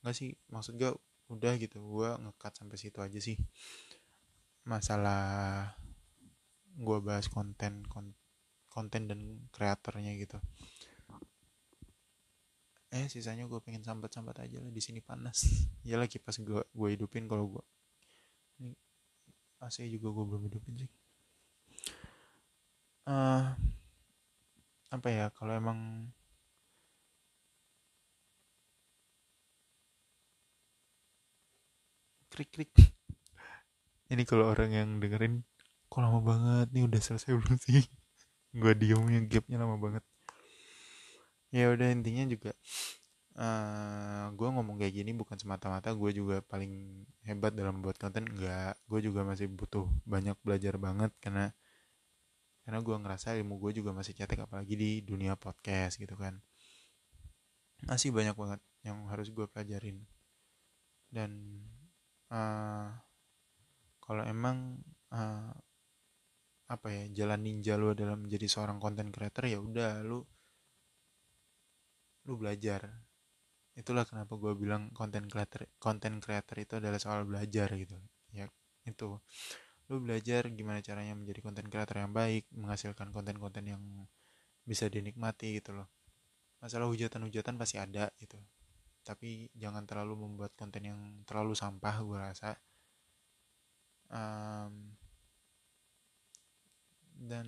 nggak 0.00 0.14
sih 0.16 0.32
maksud 0.48 0.80
gue 0.80 0.94
udah 1.28 1.52
gitu. 1.60 1.84
Gue 1.84 2.10
ngekat 2.16 2.52
sampai 2.56 2.80
situ 2.80 2.98
aja 3.04 3.20
sih. 3.20 3.36
Masalah 4.64 5.76
gue 6.80 6.98
bahas 7.04 7.28
konten 7.28 7.84
konten 7.92 8.25
konten 8.76 9.08
dan 9.08 9.20
kreatornya 9.48 10.12
gitu. 10.20 10.36
Eh 12.92 13.08
sisanya 13.08 13.48
gue 13.48 13.60
pengen 13.64 13.80
sambat-sambat 13.80 14.36
aja 14.44 14.60
lah 14.60 14.68
di 14.68 14.82
sini 14.84 15.00
panas. 15.00 15.38
Ya 15.88 15.96
lagi 16.02 16.18
pas 16.18 16.34
gue 16.34 16.60
gue 16.66 16.88
hidupin 16.92 17.24
kalau 17.30 17.46
gue 17.46 17.64
ini 18.60 18.74
AC 19.62 19.86
juga 19.88 20.08
gue 20.12 20.24
belum 20.28 20.42
hidupin 20.50 20.74
sih. 20.82 20.90
Uh, 23.06 23.54
apa 24.90 25.08
ya 25.10 25.26
kalau 25.30 25.54
emang 25.54 26.10
krik 32.32 32.50
krik 32.52 32.70
ini 34.12 34.22
kalau 34.28 34.50
orang 34.52 34.70
yang 34.74 34.88
dengerin 35.02 35.46
kok 35.90 36.00
lama 36.02 36.20
banget 36.20 36.66
nih 36.74 36.82
udah 36.84 37.00
selesai 37.00 37.32
belum 37.32 37.56
sih 37.62 37.82
gue 38.56 38.72
diemnya 38.72 39.20
gapnya 39.28 39.56
lama 39.60 39.76
banget. 39.76 40.04
Ya 41.52 41.68
udah 41.72 41.88
intinya 41.92 42.24
juga 42.26 42.52
uh, 43.36 43.44
eh, 43.44 44.24
gue 44.32 44.48
ngomong 44.48 44.76
kayak 44.80 44.94
gini 44.96 45.12
bukan 45.12 45.36
semata-mata 45.36 45.92
gue 45.92 46.10
juga 46.16 46.40
paling 46.40 47.04
hebat 47.28 47.52
dalam 47.52 47.80
membuat 47.80 48.00
konten 48.00 48.24
enggak. 48.24 48.74
Gue 48.88 49.00
juga 49.04 49.22
masih 49.28 49.52
butuh 49.52 49.84
banyak 50.08 50.36
belajar 50.40 50.80
banget 50.80 51.12
karena 51.20 51.52
karena 52.66 52.82
gue 52.82 52.96
ngerasa 52.98 53.38
ilmu 53.38 53.62
gue 53.62 53.78
juga 53.78 53.94
masih 53.94 54.16
cetek 54.16 54.48
apalagi 54.48 54.74
di 54.74 54.90
dunia 55.04 55.36
podcast 55.36 56.00
gitu 56.00 56.16
kan. 56.16 56.40
Masih 57.84 58.10
banyak 58.10 58.34
banget 58.34 58.60
yang 58.82 59.04
harus 59.12 59.28
gue 59.30 59.46
pelajarin. 59.46 60.02
Dan 61.12 61.62
uh, 62.32 62.90
kalau 64.02 64.24
emang 64.26 64.82
uh, 65.12 65.54
apa 66.66 66.90
ya 66.90 67.04
jalan 67.22 67.40
ninja 67.46 67.78
lu 67.78 67.94
adalah 67.94 68.18
menjadi 68.18 68.46
seorang 68.50 68.82
content 68.82 69.14
creator 69.14 69.46
ya 69.46 69.58
udah 69.62 70.02
lu 70.02 70.26
lu 72.26 72.34
belajar. 72.34 73.06
Itulah 73.78 74.02
kenapa 74.08 74.34
gue 74.34 74.52
bilang 74.58 74.90
content 74.90 75.30
creator 75.30 75.70
content 75.78 76.18
creator 76.18 76.56
itu 76.58 76.74
adalah 76.82 76.98
soal 76.98 77.22
belajar 77.22 77.70
gitu. 77.78 77.94
Ya 78.34 78.50
itu. 78.82 79.22
Lu 79.86 80.02
belajar 80.02 80.50
gimana 80.50 80.82
caranya 80.82 81.14
menjadi 81.14 81.40
content 81.46 81.68
creator 81.70 82.02
yang 82.02 82.10
baik 82.10 82.50
menghasilkan 82.50 83.14
konten-konten 83.14 83.64
yang 83.70 83.82
bisa 84.66 84.90
dinikmati 84.90 85.62
gitu 85.62 85.78
loh. 85.78 85.86
Masalah 86.58 86.90
hujatan-hujatan 86.90 87.54
pasti 87.54 87.78
ada 87.78 88.10
gitu. 88.18 88.42
Tapi 89.06 89.54
jangan 89.54 89.86
terlalu 89.86 90.26
membuat 90.26 90.58
konten 90.58 90.82
yang 90.82 90.98
terlalu 91.22 91.54
sampah 91.54 91.94
gue 92.02 92.18
rasa. 92.18 92.58
Um, 94.10 94.98
dan 97.16 97.46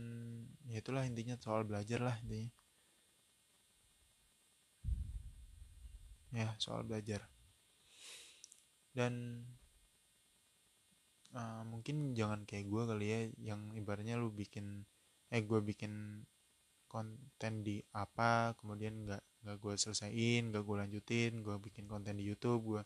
ya 0.64 0.80
itulah 0.80 1.04
intinya 1.04 1.36
soal 1.36 1.62
belajar 1.68 2.00
lah 2.00 2.16
intinya. 2.24 2.50
Ya 6.32 6.48
soal 6.60 6.84
belajar. 6.84 7.24
Dan 8.92 9.44
uh, 11.36 11.62
mungkin 11.68 12.16
jangan 12.16 12.44
kayak 12.48 12.66
gue 12.68 12.82
kali 12.88 13.06
ya 13.06 13.20
yang 13.52 13.60
ibaratnya 13.76 14.16
lu 14.16 14.32
bikin 14.32 14.84
eh 15.28 15.42
gue 15.44 15.60
bikin 15.60 16.24
konten 16.88 17.52
di 17.60 17.84
apa 17.92 18.56
kemudian 18.56 19.04
nggak 19.04 19.22
nggak 19.44 19.56
gue 19.60 19.74
selesaiin 19.76 20.48
nggak 20.50 20.64
gue 20.64 20.76
lanjutin 20.80 21.32
gue 21.44 21.56
bikin 21.60 21.84
konten 21.84 22.16
di 22.16 22.24
YouTube 22.24 22.64
gue 22.64 22.82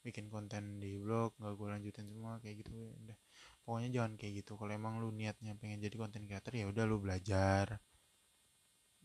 bikin 0.00 0.32
konten 0.32 0.80
di 0.80 0.96
blog 0.96 1.36
nggak 1.36 1.54
gue 1.54 1.68
lanjutin 1.68 2.06
semua 2.08 2.40
kayak 2.40 2.64
gitu 2.64 2.96
udah 3.04 3.18
pokoknya 3.66 3.90
jangan 3.90 4.14
kayak 4.14 4.46
gitu. 4.46 4.54
Kalau 4.54 4.70
emang 4.70 5.02
lu 5.02 5.10
niatnya 5.10 5.58
pengen 5.58 5.82
jadi 5.82 5.98
content 5.98 6.22
creator 6.22 6.54
ya 6.54 6.70
udah 6.70 6.84
lu 6.86 7.02
belajar. 7.02 7.82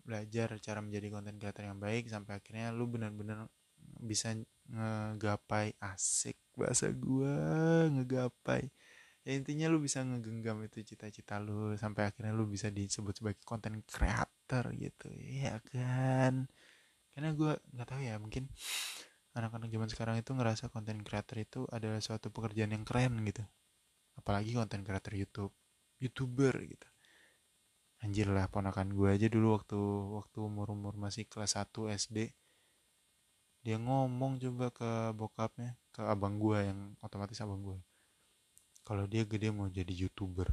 Belajar 0.05 0.53
cara 0.61 0.79
menjadi 0.85 1.09
content 1.09 1.37
creator 1.41 1.63
yang 1.65 1.81
baik 1.81 2.05
sampai 2.13 2.37
akhirnya 2.37 2.69
lu 2.69 2.85
benar-benar 2.85 3.49
bisa 3.97 4.37
ngegapai 4.69 5.73
asik 5.81 6.37
bahasa 6.53 6.93
gua 6.93 7.89
ngegapai. 7.89 8.69
Ya 9.25 9.31
intinya 9.33 9.65
lu 9.73 9.81
bisa 9.81 10.05
ngegenggam 10.05 10.61
itu 10.61 10.85
cita-cita 10.85 11.41
lu 11.41 11.73
sampai 11.73 12.13
akhirnya 12.13 12.33
lu 12.33 12.45
bisa 12.45 12.69
disebut 12.69 13.17
sebagai 13.17 13.41
content 13.41 13.81
creator 13.89 14.69
gitu. 14.77 15.09
Ya 15.17 15.57
kan? 15.73 16.45
Karena 17.17 17.33
gua 17.33 17.57
nggak 17.73 17.87
tahu 17.89 18.01
ya 18.05 18.21
mungkin 18.21 18.45
anak-anak 19.33 19.73
zaman 19.73 19.89
sekarang 19.89 20.15
itu 20.21 20.31
ngerasa 20.37 20.69
content 20.69 21.01
creator 21.01 21.37
itu 21.41 21.59
adalah 21.73 21.97
suatu 21.97 22.29
pekerjaan 22.29 22.77
yang 22.77 22.85
keren 22.85 23.17
gitu 23.25 23.41
apalagi 24.21 24.53
content 24.53 24.85
creator 24.85 25.13
YouTube 25.17 25.53
youtuber 25.97 26.53
gitu. 26.61 26.87
Anjir 28.01 28.29
lah 28.29 28.49
ponakan 28.49 28.93
gue 28.93 29.09
aja 29.13 29.27
dulu 29.29 29.57
waktu 29.57 29.77
waktu 30.17 30.37
umur 30.41 30.73
umur 30.73 30.93
masih 30.97 31.25
kelas 31.29 31.57
1 31.57 31.89
SD 31.93 32.33
dia 33.61 33.77
ngomong 33.77 34.41
coba 34.41 34.73
ke 34.73 34.89
bokapnya 35.13 35.77
ke 35.93 36.01
abang 36.01 36.41
gue 36.41 36.57
yang 36.65 36.97
otomatis 37.05 37.37
abang 37.45 37.61
gue 37.61 37.77
kalau 38.81 39.05
dia 39.05 39.21
gede 39.21 39.53
mau 39.53 39.69
jadi 39.69 39.93
youtuber. 39.93 40.49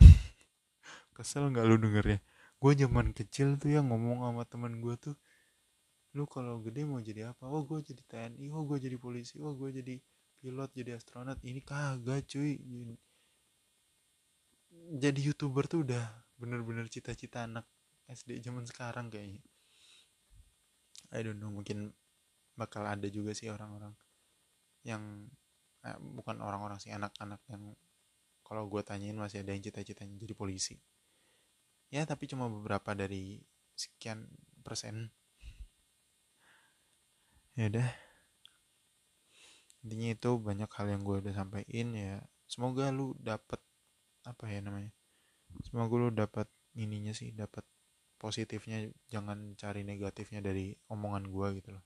Kesel 1.16 1.52
nggak 1.52 1.66
lu 1.68 1.76
dengernya? 1.76 2.24
Gue 2.56 2.72
zaman 2.74 3.12
kecil 3.12 3.60
tuh 3.60 3.68
ya 3.76 3.84
ngomong 3.84 4.24
sama 4.24 4.42
teman 4.48 4.80
gue 4.80 4.94
tuh 4.96 5.14
lu 6.16 6.24
kalau 6.24 6.64
gede 6.64 6.88
mau 6.88 6.98
jadi 7.04 7.36
apa? 7.36 7.44
Oh 7.44 7.62
gue 7.68 7.84
jadi 7.84 8.02
TNI 8.08 8.48
oh 8.56 8.64
gue 8.64 8.78
jadi 8.80 8.96
polisi 8.96 9.36
oh 9.38 9.52
gue 9.52 9.70
jadi 9.70 10.00
pilot 10.38 10.70
jadi 10.74 10.96
astronot 10.98 11.38
ini 11.42 11.60
kagak 11.62 12.26
cuy. 12.30 12.58
Jadi 14.98 15.20
youtuber 15.20 15.66
tuh 15.66 15.82
udah 15.82 16.04
bener-bener 16.38 16.86
cita-cita 16.86 17.44
anak 17.44 17.66
SD 18.06 18.38
zaman 18.40 18.64
sekarang 18.64 19.10
kayaknya. 19.10 19.42
I 21.10 21.20
don't 21.24 21.40
know 21.40 21.50
mungkin 21.50 21.90
bakal 22.54 22.84
ada 22.86 23.06
juga 23.08 23.32
sih 23.32 23.48
orang-orang 23.50 23.94
yang 24.86 25.26
eh, 25.86 25.98
bukan 25.98 26.38
orang-orang 26.42 26.78
sih 26.78 26.90
anak-anak 26.94 27.42
yang 27.50 27.74
kalau 28.46 28.64
gue 28.64 28.80
tanyain 28.80 29.16
masih 29.16 29.44
ada 29.44 29.52
yang 29.52 29.60
cita-citanya 29.60 30.16
jadi 30.16 30.32
polisi. 30.32 30.78
Ya 31.92 32.04
tapi 32.04 32.28
cuma 32.28 32.48
beberapa 32.48 32.96
dari 32.96 33.40
sekian 33.76 34.28
persen. 34.64 35.12
Ya 37.58 37.68
udah 37.68 38.07
intinya 39.86 40.08
itu 40.14 40.30
banyak 40.40 40.70
hal 40.70 40.86
yang 40.90 41.02
gue 41.06 41.16
udah 41.22 41.34
sampaikan 41.34 41.88
ya. 41.94 42.14
Semoga 42.48 42.90
lu 42.90 43.12
dapet 43.20 43.60
apa 44.24 44.44
ya 44.50 44.60
namanya 44.60 44.92
semoga 45.64 45.94
lu 45.96 46.08
dapet 46.12 46.46
ininya 46.76 47.12
sih 47.16 47.32
dapet 47.32 47.64
positifnya 48.18 48.90
jangan 49.08 49.54
cari 49.54 49.86
negatifnya 49.86 50.42
dari 50.42 50.74
omongan 50.90 51.30
gue 51.30 51.48
gitu 51.62 51.70
loh. 51.78 51.84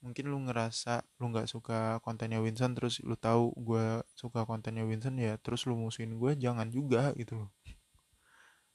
Mungkin 0.00 0.32
lu 0.32 0.38
ngerasa 0.48 1.04
lu 1.20 1.32
nggak 1.32 1.48
suka 1.48 2.00
kontennya 2.00 2.40
Winston 2.40 2.72
terus 2.72 3.04
lu 3.04 3.16
tahu 3.16 3.52
gue 3.56 4.00
suka 4.16 4.48
kontennya 4.48 4.84
Winston 4.84 5.20
ya 5.20 5.36
terus 5.40 5.68
lu 5.68 5.76
musuhin 5.76 6.16
gue 6.16 6.36
jangan 6.36 6.68
juga 6.72 7.12
gitu 7.16 7.44
loh. 7.44 7.50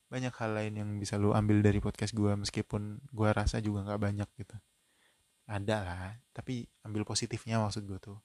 Banyak 0.09 0.33
hal 0.37 0.51
lain 0.53 0.73
yang 0.77 0.89
bisa 1.01 1.17
lu 1.17 1.33
ambil 1.33 1.65
dari 1.65 1.81
podcast 1.81 2.13
gue 2.13 2.33
meskipun 2.37 3.01
gue 3.09 3.29
rasa 3.33 3.57
juga 3.61 3.85
nggak 3.89 4.01
banyak 4.01 4.29
gitu 4.37 4.57
ada 5.45 5.77
lah 5.85 6.17
tapi 6.33 6.65
ambil 6.81 7.05
positifnya 7.05 7.61
maksud 7.61 7.85
gue 7.85 7.99
tuh. 8.01 8.17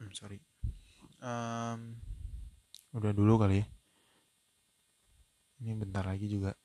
Hmm, 0.00 0.12
sorry. 0.12 0.40
Um, 1.20 2.00
udah 2.96 3.12
dulu 3.12 3.40
kali 3.40 3.64
ya. 3.64 3.66
Ini 5.60 5.76
bentar 5.76 6.04
lagi 6.08 6.24
juga 6.28 6.56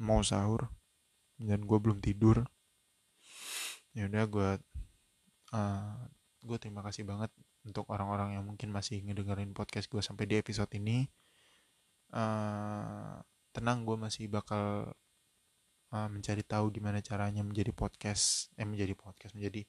mau 0.00 0.20
sahur 0.24 0.68
dan 1.36 1.64
gue 1.64 1.78
belum 1.80 2.00
tidur. 2.00 2.44
Ya 3.96 4.08
udah 4.08 4.24
gue 4.28 4.50
uh, 5.56 5.96
gue 6.44 6.58
terima 6.60 6.80
kasih 6.84 7.04
banget 7.04 7.32
untuk 7.66 7.88
orang-orang 7.90 8.38
yang 8.38 8.44
mungkin 8.46 8.70
masih 8.70 9.02
ngedengerin 9.02 9.52
podcast 9.56 9.88
gue 9.88 10.00
sampai 10.00 10.24
di 10.28 10.36
episode 10.40 10.70
ini. 10.76 11.08
Uh, 12.12 13.18
tenang 13.50 13.82
gue 13.88 13.96
masih 13.98 14.28
bakal 14.28 14.94
uh, 15.96 16.08
mencari 16.12 16.44
tahu 16.44 16.68
gimana 16.68 17.00
caranya 17.00 17.40
menjadi 17.40 17.72
podcast 17.72 18.52
eh 18.60 18.68
menjadi 18.68 18.92
podcast 18.92 19.32
menjadi 19.32 19.64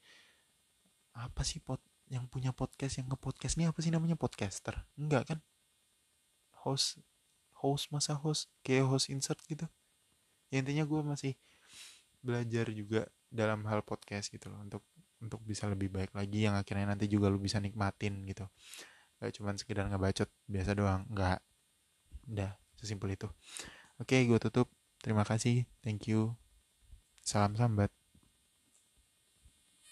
apa 1.15 1.41
sih 1.47 1.63
pot 1.63 1.79
yang 2.11 2.27
punya 2.27 2.51
podcast 2.51 2.99
yang 2.99 3.07
ke 3.07 3.17
podcast 3.19 3.55
ini 3.55 3.67
apa 3.67 3.79
sih 3.79 3.91
namanya 3.91 4.19
podcaster? 4.19 4.75
Enggak 4.99 5.33
kan? 5.33 5.39
Host 6.67 6.99
host 7.57 7.89
masa 7.89 8.13
host 8.13 8.51
kayak 8.61 8.85
host 8.85 9.09
insert 9.09 9.39
gitu. 9.49 9.65
Ya 10.53 10.61
intinya 10.61 10.85
gue 10.87 11.01
masih 11.03 11.33
belajar 12.21 12.69
juga 12.71 13.09
dalam 13.27 13.65
hal 13.67 13.83
podcast 13.83 14.31
gitu 14.31 14.47
loh 14.47 14.63
untuk 14.63 14.83
untuk 15.17 15.41
bisa 15.43 15.65
lebih 15.65 15.89
baik 15.89 16.13
lagi 16.13 16.45
yang 16.45 16.53
akhirnya 16.53 16.93
nanti 16.93 17.09
juga 17.09 17.27
lu 17.27 17.41
bisa 17.41 17.57
nikmatin 17.57 18.23
gitu. 18.29 18.45
Gak 19.17 19.33
cuman 19.41 19.57
sekedar 19.57 19.89
ngebacot 19.89 20.29
biasa 20.45 20.71
doang 20.77 21.01
nggak. 21.09 21.39
Udah 22.29 22.53
sesimpel 22.77 23.17
itu. 23.17 23.27
Oke 23.97 24.21
gue 24.29 24.37
tutup 24.37 24.69
terima 25.07 25.23
kasih. 25.23 25.63
Thank 25.79 26.11
you. 26.11 26.35
Salam 27.23 27.55
sambat 27.55 27.87